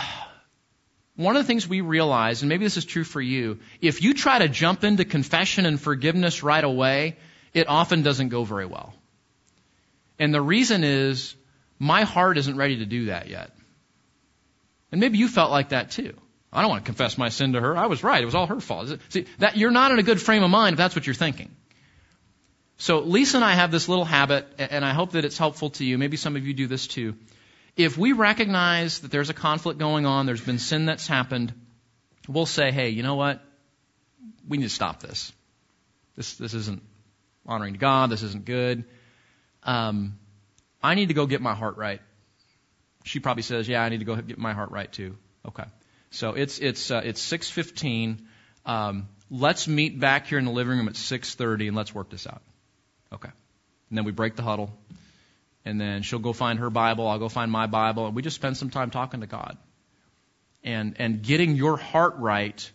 [1.16, 4.14] one of the things we realize, and maybe this is true for you, if you
[4.14, 7.16] try to jump into confession and forgiveness right away,
[7.52, 8.93] it often doesn't go very well.
[10.18, 11.34] And the reason is
[11.78, 13.50] my heart isn't ready to do that yet.
[14.92, 16.14] And maybe you felt like that too.
[16.52, 17.76] I don't want to confess my sin to her.
[17.76, 18.22] I was right.
[18.22, 18.96] It was all her fault.
[19.08, 21.50] See, that you're not in a good frame of mind if that's what you're thinking.
[22.76, 25.84] So Lisa and I have this little habit, and I hope that it's helpful to
[25.84, 25.98] you.
[25.98, 27.16] Maybe some of you do this too.
[27.76, 31.52] If we recognize that there's a conflict going on, there's been sin that's happened,
[32.28, 33.42] we'll say, hey, you know what?
[34.46, 35.32] We need to stop this.
[36.16, 36.82] This, this isn't
[37.46, 38.10] honoring to God.
[38.10, 38.84] This isn't good
[39.64, 40.18] um,
[40.82, 42.00] I need to go get my heart right.
[43.04, 45.16] She probably says, yeah, I need to go get my heart right too.
[45.46, 45.64] Okay.
[46.10, 48.20] So it's, it's, uh, it's 6.15.
[48.64, 52.26] Um, let's meet back here in the living room at 6.30 and let's work this
[52.26, 52.42] out.
[53.12, 53.30] Okay.
[53.90, 54.72] And then we break the huddle.
[55.64, 57.08] And then she'll go find her Bible.
[57.08, 58.06] I'll go find my Bible.
[58.06, 59.56] And we just spend some time talking to God.
[60.62, 62.70] And, and getting your heart right,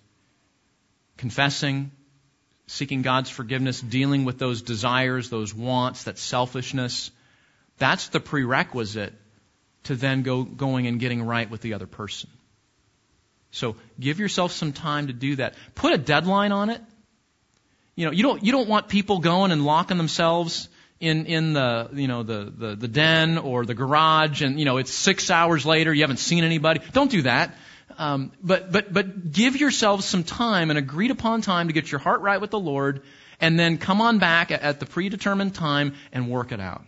[1.18, 1.92] confessing,
[2.70, 7.10] seeking God's forgiveness, dealing with those desires, those wants, that selfishness.
[7.80, 9.14] That's the prerequisite
[9.86, 12.30] to then go going and getting right with the other person.
[13.52, 15.56] So give yourself some time to do that.
[15.74, 16.82] Put a deadline on it.
[17.96, 21.90] You know, you don't you don't want people going and locking themselves in in the
[21.94, 25.66] you know the, the the den or the garage and you know it's six hours
[25.66, 26.82] later you haven't seen anybody.
[26.94, 27.56] Don't do that.
[28.00, 32.00] Um, but but but give yourselves some time, an agreed upon time, to get your
[32.00, 33.02] heart right with the Lord,
[33.42, 36.86] and then come on back at, at the predetermined time and work it out.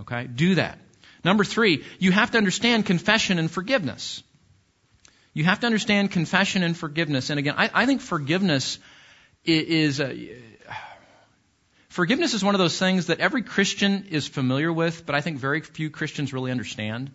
[0.00, 0.78] Okay, do that.
[1.24, 4.22] Number three, you have to understand confession and forgiveness.
[5.32, 7.30] You have to understand confession and forgiveness.
[7.30, 8.78] And again, I, I think forgiveness
[9.44, 10.02] is,
[11.88, 15.38] forgiveness is one of those things that every Christian is familiar with, but I think
[15.38, 17.10] very few Christians really understand.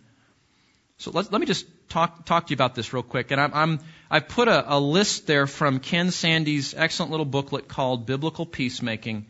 [0.98, 3.30] So let, let me just talk, talk to you about this real quick.
[3.30, 3.80] And I'm, I'm,
[4.10, 9.26] I've put a, a list there from Ken Sande's excellent little booklet called Biblical Peacemaking.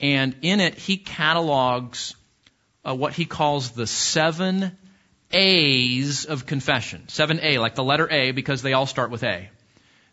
[0.00, 2.14] And in it, he catalogs
[2.84, 4.76] uh, what he calls the seven
[5.30, 7.08] A's of confession.
[7.08, 9.50] Seven A, like the letter A, because they all start with A.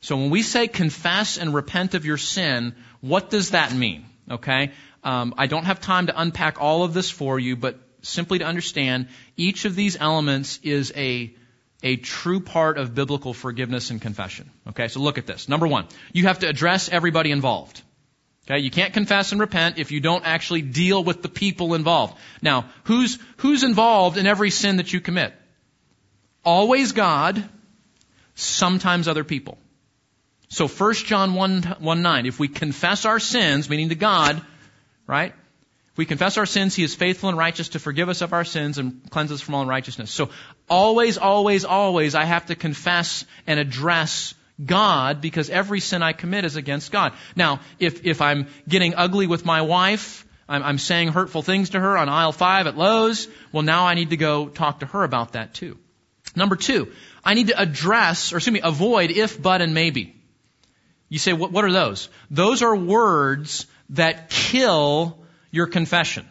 [0.01, 4.05] So when we say confess and repent of your sin, what does that mean?
[4.29, 4.71] Okay?
[5.03, 8.45] Um, I don't have time to unpack all of this for you, but simply to
[8.45, 11.35] understand, each of these elements is a
[11.83, 14.49] a true part of biblical forgiveness and confession.
[14.69, 15.47] Okay, so look at this.
[15.47, 17.81] Number one, you have to address everybody involved.
[18.47, 22.17] Okay, you can't confess and repent if you don't actually deal with the people involved.
[22.41, 25.33] Now, who's, who's involved in every sin that you commit?
[26.43, 27.43] Always God,
[28.35, 29.57] sometimes other people.
[30.49, 34.41] So 1 John 1, 1 9, if we confess our sins, meaning to God,
[35.07, 35.33] right?
[35.95, 38.43] If we confess our sins, He is faithful and righteous to forgive us of our
[38.43, 40.11] sins and cleanse us from all unrighteousness.
[40.11, 40.29] So
[40.69, 44.33] always, always, always, I have to confess and address
[44.63, 47.13] God because every sin I commit is against God.
[47.33, 51.79] Now, if, if I'm getting ugly with my wife, I'm, I'm saying hurtful things to
[51.79, 55.05] her on aisle five at Lowe's, well now I need to go talk to her
[55.05, 55.77] about that too.
[56.35, 56.91] Number two,
[57.23, 60.21] I need to address, or excuse me, avoid if, but, and maybe.
[61.07, 62.09] You say, what, what are those?
[62.29, 65.19] Those are words that kill
[65.51, 66.25] your confession.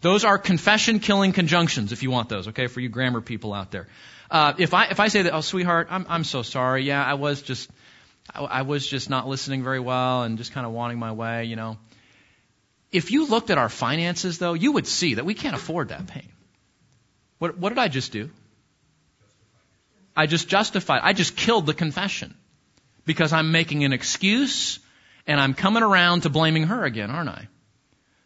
[0.00, 3.70] Those are confession killing conjunctions, if you want those, okay, for you grammar people out
[3.70, 3.88] there.
[4.30, 6.84] Uh, if I if I say that, oh sweetheart, I'm I'm so sorry.
[6.84, 7.70] Yeah, I was just
[8.34, 11.44] I, I was just not listening very well and just kind of wanting my way,
[11.44, 11.78] you know.
[12.92, 16.06] If you looked at our finances, though, you would see that we can't afford that
[16.06, 16.28] pain.
[17.38, 18.30] What what did I just do?
[20.16, 21.00] I just justified.
[21.02, 22.34] I just killed the confession
[23.04, 24.78] because I'm making an excuse
[25.26, 27.48] and I'm coming around to blaming her again, aren't I?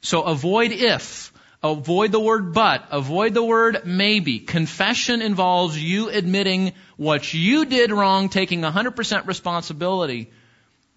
[0.00, 1.32] So avoid if.
[1.62, 2.86] Avoid the word but.
[2.90, 4.38] Avoid the word maybe.
[4.38, 10.30] Confession involves you admitting what you did wrong, taking 100% responsibility,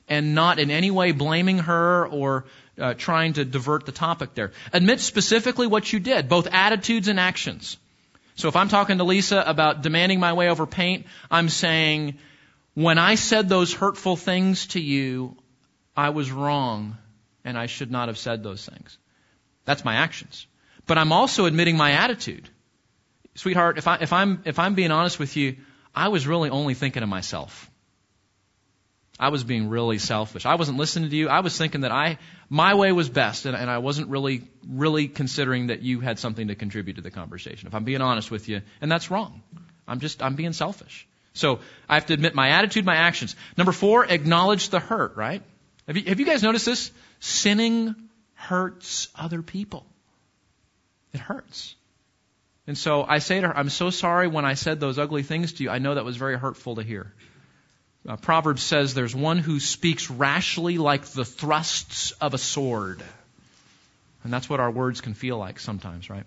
[0.07, 2.45] and not in any way blaming her or
[2.79, 4.51] uh, trying to divert the topic there.
[4.71, 7.77] Admit specifically what you did, both attitudes and actions.
[8.35, 12.19] So if I'm talking to Lisa about demanding my way over paint, I'm saying,
[12.75, 15.35] when I said those hurtful things to you,
[15.97, 16.97] I was wrong
[17.43, 18.97] and I should not have said those things.
[19.65, 20.47] That's my actions.
[20.85, 22.49] But I'm also admitting my attitude.
[23.35, 25.57] Sweetheart, if, I, if, I'm, if I'm being honest with you,
[25.95, 27.69] I was really only thinking of myself.
[29.19, 30.47] I was being really selfish.
[30.47, 31.29] I wasn't listening to you.
[31.29, 32.17] I was thinking that I,
[32.49, 36.47] my way was best, and, and I wasn't really, really considering that you had something
[36.47, 37.67] to contribute to the conversation.
[37.67, 39.43] If I'm being honest with you, and that's wrong.
[39.87, 41.07] I'm just, I'm being selfish.
[41.33, 43.35] So I have to admit my attitude, my actions.
[43.57, 45.43] Number four, acknowledge the hurt, right?
[45.87, 46.91] Have you, have you guys noticed this?
[47.21, 47.95] Sinning
[48.33, 49.85] hurts other people.
[51.13, 51.75] It hurts.
[52.67, 55.53] And so I say to her, I'm so sorry when I said those ugly things
[55.53, 55.69] to you.
[55.69, 57.13] I know that was very hurtful to hear.
[58.07, 63.03] Uh, Proverbs says there's one who speaks rashly like the thrusts of a sword.
[64.23, 66.23] And that's what our words can feel like sometimes, right?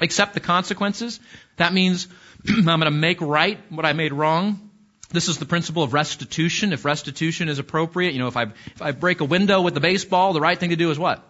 [0.00, 1.20] Accept the consequences.
[1.56, 2.08] That means
[2.48, 4.69] I'm going to make right what I made wrong.
[5.12, 6.72] This is the principle of restitution.
[6.72, 9.80] If restitution is appropriate, you know, if I, if I break a window with the
[9.80, 11.22] baseball, the right thing to do is what?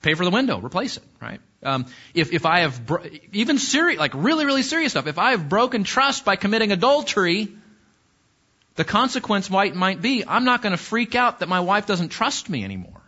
[0.00, 1.40] Pay for the window, replace it, right?
[1.62, 1.84] Um,
[2.14, 5.50] if, if I have, bro- even serious, like really, really serious stuff, if I have
[5.50, 7.48] broken trust by committing adultery,
[8.76, 12.08] the consequence might, might be I'm not going to freak out that my wife doesn't
[12.08, 13.02] trust me anymore.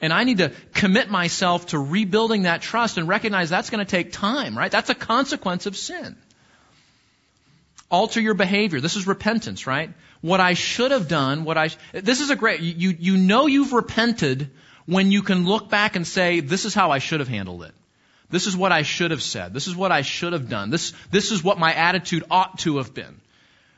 [0.00, 3.90] And I need to commit myself to rebuilding that trust and recognize that's going to
[3.90, 4.72] take time, right?
[4.72, 6.16] That's a consequence of sin.
[7.90, 8.80] Alter your behavior.
[8.80, 9.92] This is repentance, right?
[10.20, 13.72] What I should have done, what I, this is a great, you, you know you've
[13.72, 14.50] repented
[14.86, 17.72] when you can look back and say, this is how I should have handled it.
[18.30, 19.52] This is what I should have said.
[19.52, 20.70] This is what I should have done.
[20.70, 23.20] This, this is what my attitude ought to have been.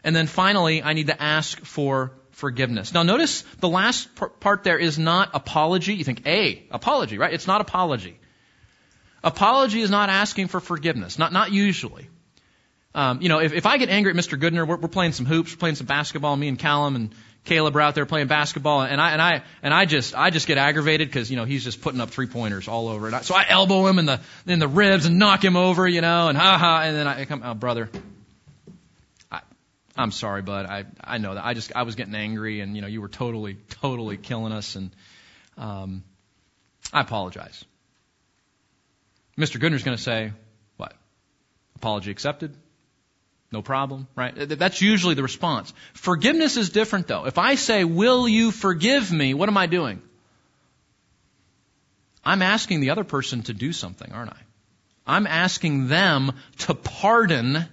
[0.04, 2.92] And then finally, I need to ask for forgiveness.
[2.92, 4.08] Now notice the last
[4.40, 5.94] part there is not apology.
[5.94, 7.32] You think, A, apology, right?
[7.32, 8.18] It's not apology.
[9.24, 11.18] Apology is not asking for forgiveness.
[11.18, 12.08] Not, not usually.
[12.95, 14.38] Um, you know, if, if I get angry at Mr.
[14.38, 17.14] Goodner, we're, we're playing some hoops, we're playing some basketball, me and Callum and
[17.45, 20.47] Caleb are out there playing basketball, and I and I and I just I just
[20.47, 23.22] get aggravated because you know he's just putting up three pointers all over, and I,
[23.22, 26.28] so I elbow him in the in the ribs and knock him over, you know,
[26.28, 27.90] and ha ha, and then I come, oh brother,
[29.30, 29.40] I,
[29.97, 32.82] I'm sorry, bud, I I know that I just I was getting angry, and you
[32.82, 34.93] know you were totally totally killing us, and
[35.59, 36.05] um,
[36.93, 37.64] I apologize.
[39.36, 39.59] Mr.
[39.59, 40.32] Goodner's going to say,
[40.76, 40.95] what?
[41.74, 42.55] Apology accepted.
[43.53, 44.34] No problem, right?
[44.34, 45.72] That's usually the response.
[45.92, 47.26] Forgiveness is different though.
[47.26, 49.34] If I say, will you forgive me?
[49.34, 50.00] What am I doing?
[52.24, 54.38] I'm asking the other person to do something, aren't I?
[55.07, 57.66] I'm asking them to pardon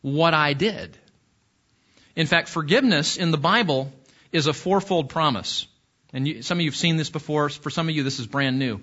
[0.00, 0.96] what I did.
[2.16, 3.92] In fact, forgiveness in the Bible
[4.32, 5.66] is a fourfold promise.
[6.12, 7.48] And you, some of you have seen this before.
[7.48, 8.80] For some of you, this is brand new.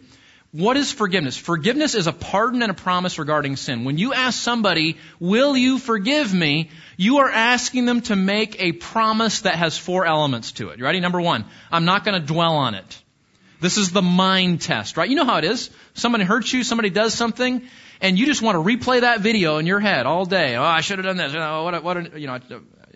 [0.51, 1.37] What is forgiveness?
[1.37, 3.83] Forgiveness is a pardon and a promise regarding sin.
[3.83, 6.71] When you ask somebody, will you forgive me?
[6.97, 10.79] You are asking them to make a promise that has four elements to it.
[10.79, 11.01] You ready?
[11.01, 13.03] Number one, I'm not going to dwell on it.
[13.61, 15.07] This is the mind test, right?
[15.07, 15.69] You know how it is.
[15.93, 17.61] Somebody hurts you, somebody does something,
[18.01, 20.55] and you just want to replay that video in your head all day.
[20.55, 21.33] Oh, I should have done this.
[21.35, 22.39] Oh, what, what, you know,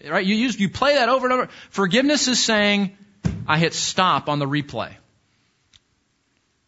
[0.09, 0.25] right?
[0.25, 1.49] You use, you play that over and over.
[1.69, 2.97] Forgiveness is saying,
[3.45, 4.95] I hit stop on the replay.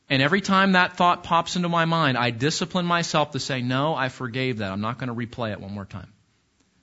[0.09, 3.95] And every time that thought pops into my mind, I discipline myself to say, no,
[3.95, 4.71] I forgave that.
[4.71, 6.11] I'm not going to replay it one more time.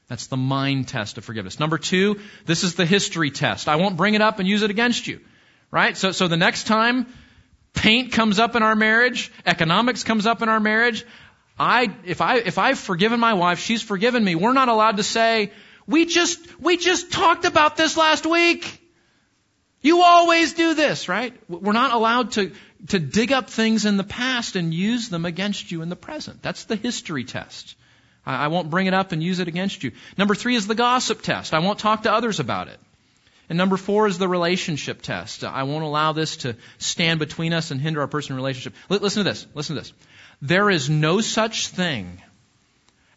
[0.08, 1.60] That's the mind test of forgiveness.
[1.60, 3.68] Number two, this is the history test.
[3.68, 5.20] I won't bring it up and use it against you.
[5.70, 5.96] Right?
[5.96, 7.06] So, so the next time
[7.72, 11.06] paint comes up in our marriage, economics comes up in our marriage,
[11.58, 15.02] I, if I, if I've forgiven my wife, she's forgiven me, we're not allowed to
[15.02, 15.52] say,
[15.86, 18.80] we just, we just talked about this last week.
[19.80, 21.34] You always do this, right?
[21.48, 22.52] We're not allowed to,
[22.88, 26.42] to dig up things in the past and use them against you in the present.
[26.42, 27.76] That's the history test.
[28.26, 29.92] I, I won't bring it up and use it against you.
[30.16, 31.54] Number three is the gossip test.
[31.54, 32.78] I won't talk to others about it.
[33.48, 35.44] And number four is the relationship test.
[35.44, 38.74] I won't allow this to stand between us and hinder our personal relationship.
[38.88, 39.46] Listen to this.
[39.54, 39.92] Listen to this.
[40.40, 42.22] There is no such thing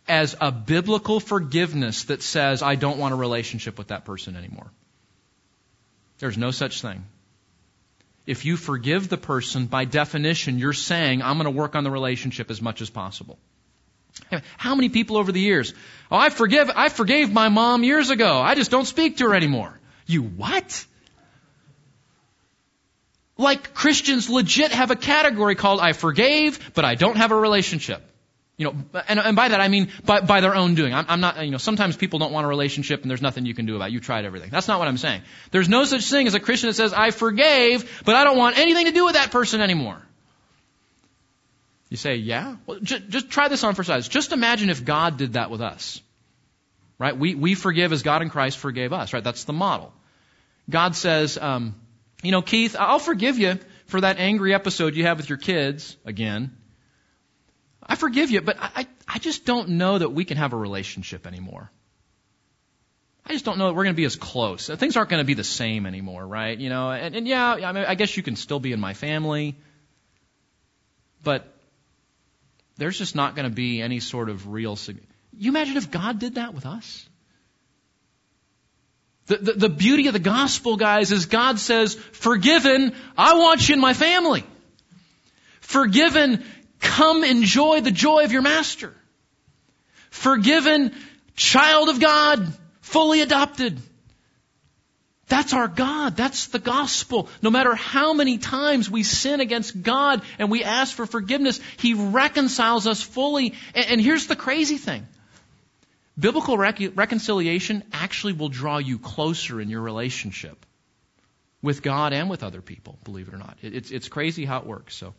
[0.07, 4.70] as a biblical forgiveness that says, I don't want a relationship with that person anymore.
[6.20, 7.05] There's no such thing.
[8.26, 11.91] If you forgive the person, by definition, you're saying, I'm going to work on the
[11.91, 13.38] relationship as much as possible.
[14.57, 15.73] How many people over the years?
[16.09, 18.39] Oh, I forgive, I forgave my mom years ago.
[18.39, 19.80] I just don't speak to her anymore.
[20.07, 20.86] You what?
[23.38, 28.01] Like Christians legit have a category called I forgave, but I don't have a relationship.
[28.58, 30.93] You know, and, and by that I mean by, by their own doing.
[30.93, 33.53] I'm, I'm, not, you know, sometimes people don't want a relationship and there's nothing you
[33.53, 33.93] can do about it.
[33.93, 34.49] You tried everything.
[34.49, 35.24] That's not what I'm saying.
[35.51, 38.58] There's no such thing as a Christian that says, I forgave, but I don't want
[38.58, 40.01] anything to do with that person anymore.
[41.89, 42.56] You say, yeah?
[42.66, 44.08] Well, just, just try this on for size.
[44.08, 46.01] Just imagine if God did that with us.
[46.97, 47.18] Right?
[47.18, 49.24] We, we forgive as God in Christ forgave us, right?
[49.24, 49.91] That's the model.
[50.70, 51.76] God says, um,
[52.24, 55.97] you know, Keith, I'll forgive you for that angry episode you had with your kids
[56.06, 56.56] again.
[57.86, 61.27] I forgive you, but I, I just don't know that we can have a relationship
[61.27, 61.71] anymore.
[63.27, 64.67] I just don't know that we're going to be as close.
[64.67, 66.57] Things aren't going to be the same anymore, right?
[66.57, 68.93] You know, and, and yeah, I, mean, I guess you can still be in my
[68.93, 69.55] family,
[71.23, 71.51] but
[72.77, 74.77] there's just not going to be any sort of real.
[75.38, 77.07] You imagine if God did that with us?
[79.27, 83.73] The, the, the, beauty of the gospel, guys, is God says, forgiven, I want you
[83.73, 84.43] in my family.
[85.61, 86.45] Forgiven,
[86.86, 88.93] come enjoy the joy of your master.
[90.11, 90.93] Forgiven,
[91.36, 92.47] child of God,
[92.81, 93.77] fully adopted.
[95.27, 96.15] That's our God.
[96.15, 97.29] That's the gospel.
[97.41, 101.95] No matter how many times we sin against God and we ask for forgiveness, He
[101.95, 103.55] reconciles us fully.
[103.73, 105.07] And, here's the crazy thing.
[106.17, 110.63] Biblical rec- reconciliation actually will draw you closer in your relationship
[111.61, 113.57] with God and with other people, believe it or not.
[113.63, 114.95] It, it's, it's crazy how it works.
[114.95, 115.15] So,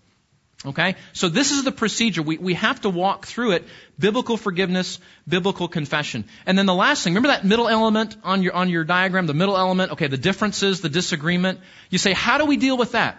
[0.65, 0.97] okay?
[1.13, 2.23] So this is the procedure.
[2.23, 3.65] We, we have to walk through it.
[3.99, 4.99] Biblical forgiveness,
[5.29, 6.25] biblical confession.
[6.47, 9.35] And then the last thing, remember that middle element on your, on your diagram, the
[9.35, 9.93] middle element?
[9.93, 11.61] Okay, the differences, the disagreement.
[11.91, 13.19] You say, how do we deal with that?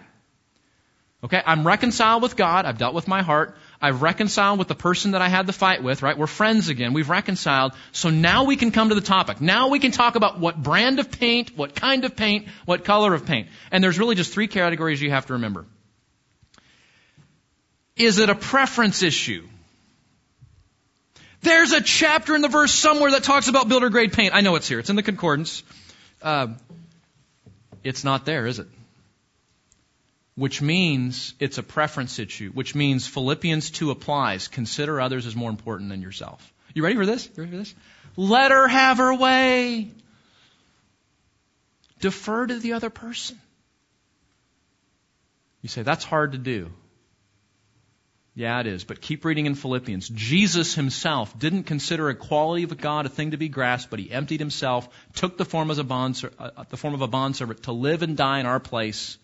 [1.24, 2.64] Okay, I'm reconciled with God.
[2.64, 3.56] I've dealt with my heart.
[3.82, 6.16] I've reconciled with the person that I had the fight with, right?
[6.16, 6.92] We're friends again.
[6.92, 7.72] We've reconciled.
[7.90, 9.40] So now we can come to the topic.
[9.40, 13.14] Now we can talk about what brand of paint, what kind of paint, what color
[13.14, 13.48] of paint.
[13.72, 15.66] And there's really just three categories you have to remember.
[17.98, 19.46] Is it a preference issue?
[21.42, 24.34] There's a chapter in the verse somewhere that talks about builder grade paint.
[24.34, 24.78] I know it's here.
[24.78, 25.62] It's in the concordance.
[26.22, 26.48] Uh,
[27.84, 28.66] it's not there, is it?
[30.38, 34.46] which means it's a preference issue, which means Philippians 2 applies.
[34.46, 36.52] Consider others as more important than yourself.
[36.74, 37.26] You ready for this?
[37.26, 37.74] You ready for this?
[38.16, 39.90] Let her have her way.
[41.98, 43.36] Defer to the other person.
[45.60, 46.70] You say, that's hard to do.
[48.38, 48.84] Yeah, it is.
[48.84, 50.08] But keep reading in Philippians.
[50.10, 54.38] Jesus himself didn't consider equality with God a thing to be grasped, but he emptied
[54.38, 58.04] himself, took the form, as a bond, uh, the form of a bondservant to live
[58.04, 59.18] and die in our place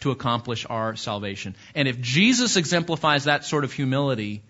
[0.00, 1.56] to accomplish our salvation.
[1.74, 4.42] And if Jesus exemplifies that sort of humility,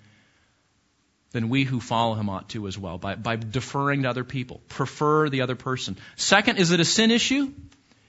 [1.31, 4.61] then we who follow him ought to as well, by, by deferring to other people.
[4.69, 5.97] Prefer the other person.
[6.16, 7.53] Second, is it a sin issue?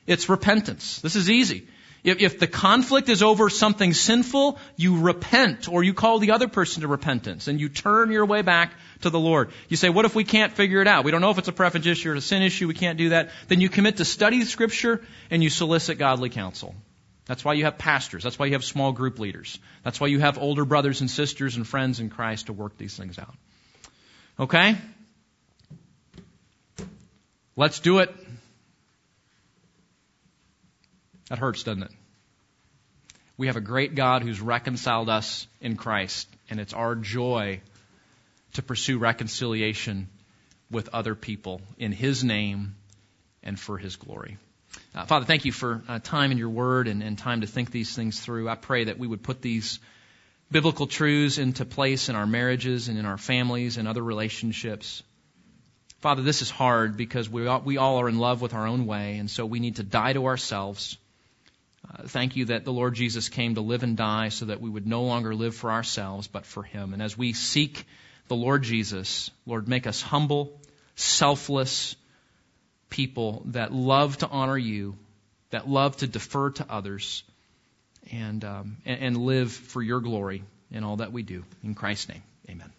[0.08, 1.02] It's repentance.
[1.02, 1.68] This is easy.
[2.04, 6.48] If, if the conflict is over something sinful, you repent or you call the other
[6.48, 8.72] person to repentance and you turn your way back
[9.02, 9.52] to the Lord.
[9.68, 11.04] You say, what if we can't figure it out?
[11.04, 12.68] We don't know if it's a preference issue or a sin issue.
[12.68, 13.32] We can't do that.
[13.48, 16.74] Then you commit to study Scripture and you solicit godly counsel.
[17.26, 18.24] That's why you have pastors.
[18.24, 19.60] That's why you have small group leaders.
[19.84, 22.98] That's why you have older brothers and sisters and friends in Christ to work these
[22.98, 23.36] things out.
[24.40, 24.76] Okay?
[27.56, 28.16] Let's do it.
[31.30, 31.92] That hurts, doesn't it?
[33.38, 37.62] We have a great God who's reconciled us in Christ, and it's our joy
[38.54, 40.10] to pursue reconciliation
[40.70, 42.76] with other people in His name
[43.44, 44.38] and for His glory.
[44.94, 47.72] Uh, Father, thank you for uh, time in your word and, and time to think
[47.72, 48.50] these things through.
[48.50, 49.80] I pray that we would put these
[50.52, 55.04] biblical truths into place in our marriages and in our families and other relationships.
[56.00, 58.86] Father, this is hard because we all, we all are in love with our own
[58.86, 60.98] way, and so we need to die to ourselves.
[61.92, 64.70] Uh, thank you that the Lord Jesus came to live and die so that we
[64.70, 66.94] would no longer live for ourselves, but for Him.
[66.94, 67.86] And as we seek
[68.28, 70.60] the Lord Jesus, Lord, make us humble,
[70.96, 71.96] selfless,
[72.90, 74.98] people that love to honor you,
[75.50, 77.24] that love to defer to others,
[78.12, 81.44] and, um, and, and live for your glory in all that we do.
[81.64, 82.72] In Christ's name, amen.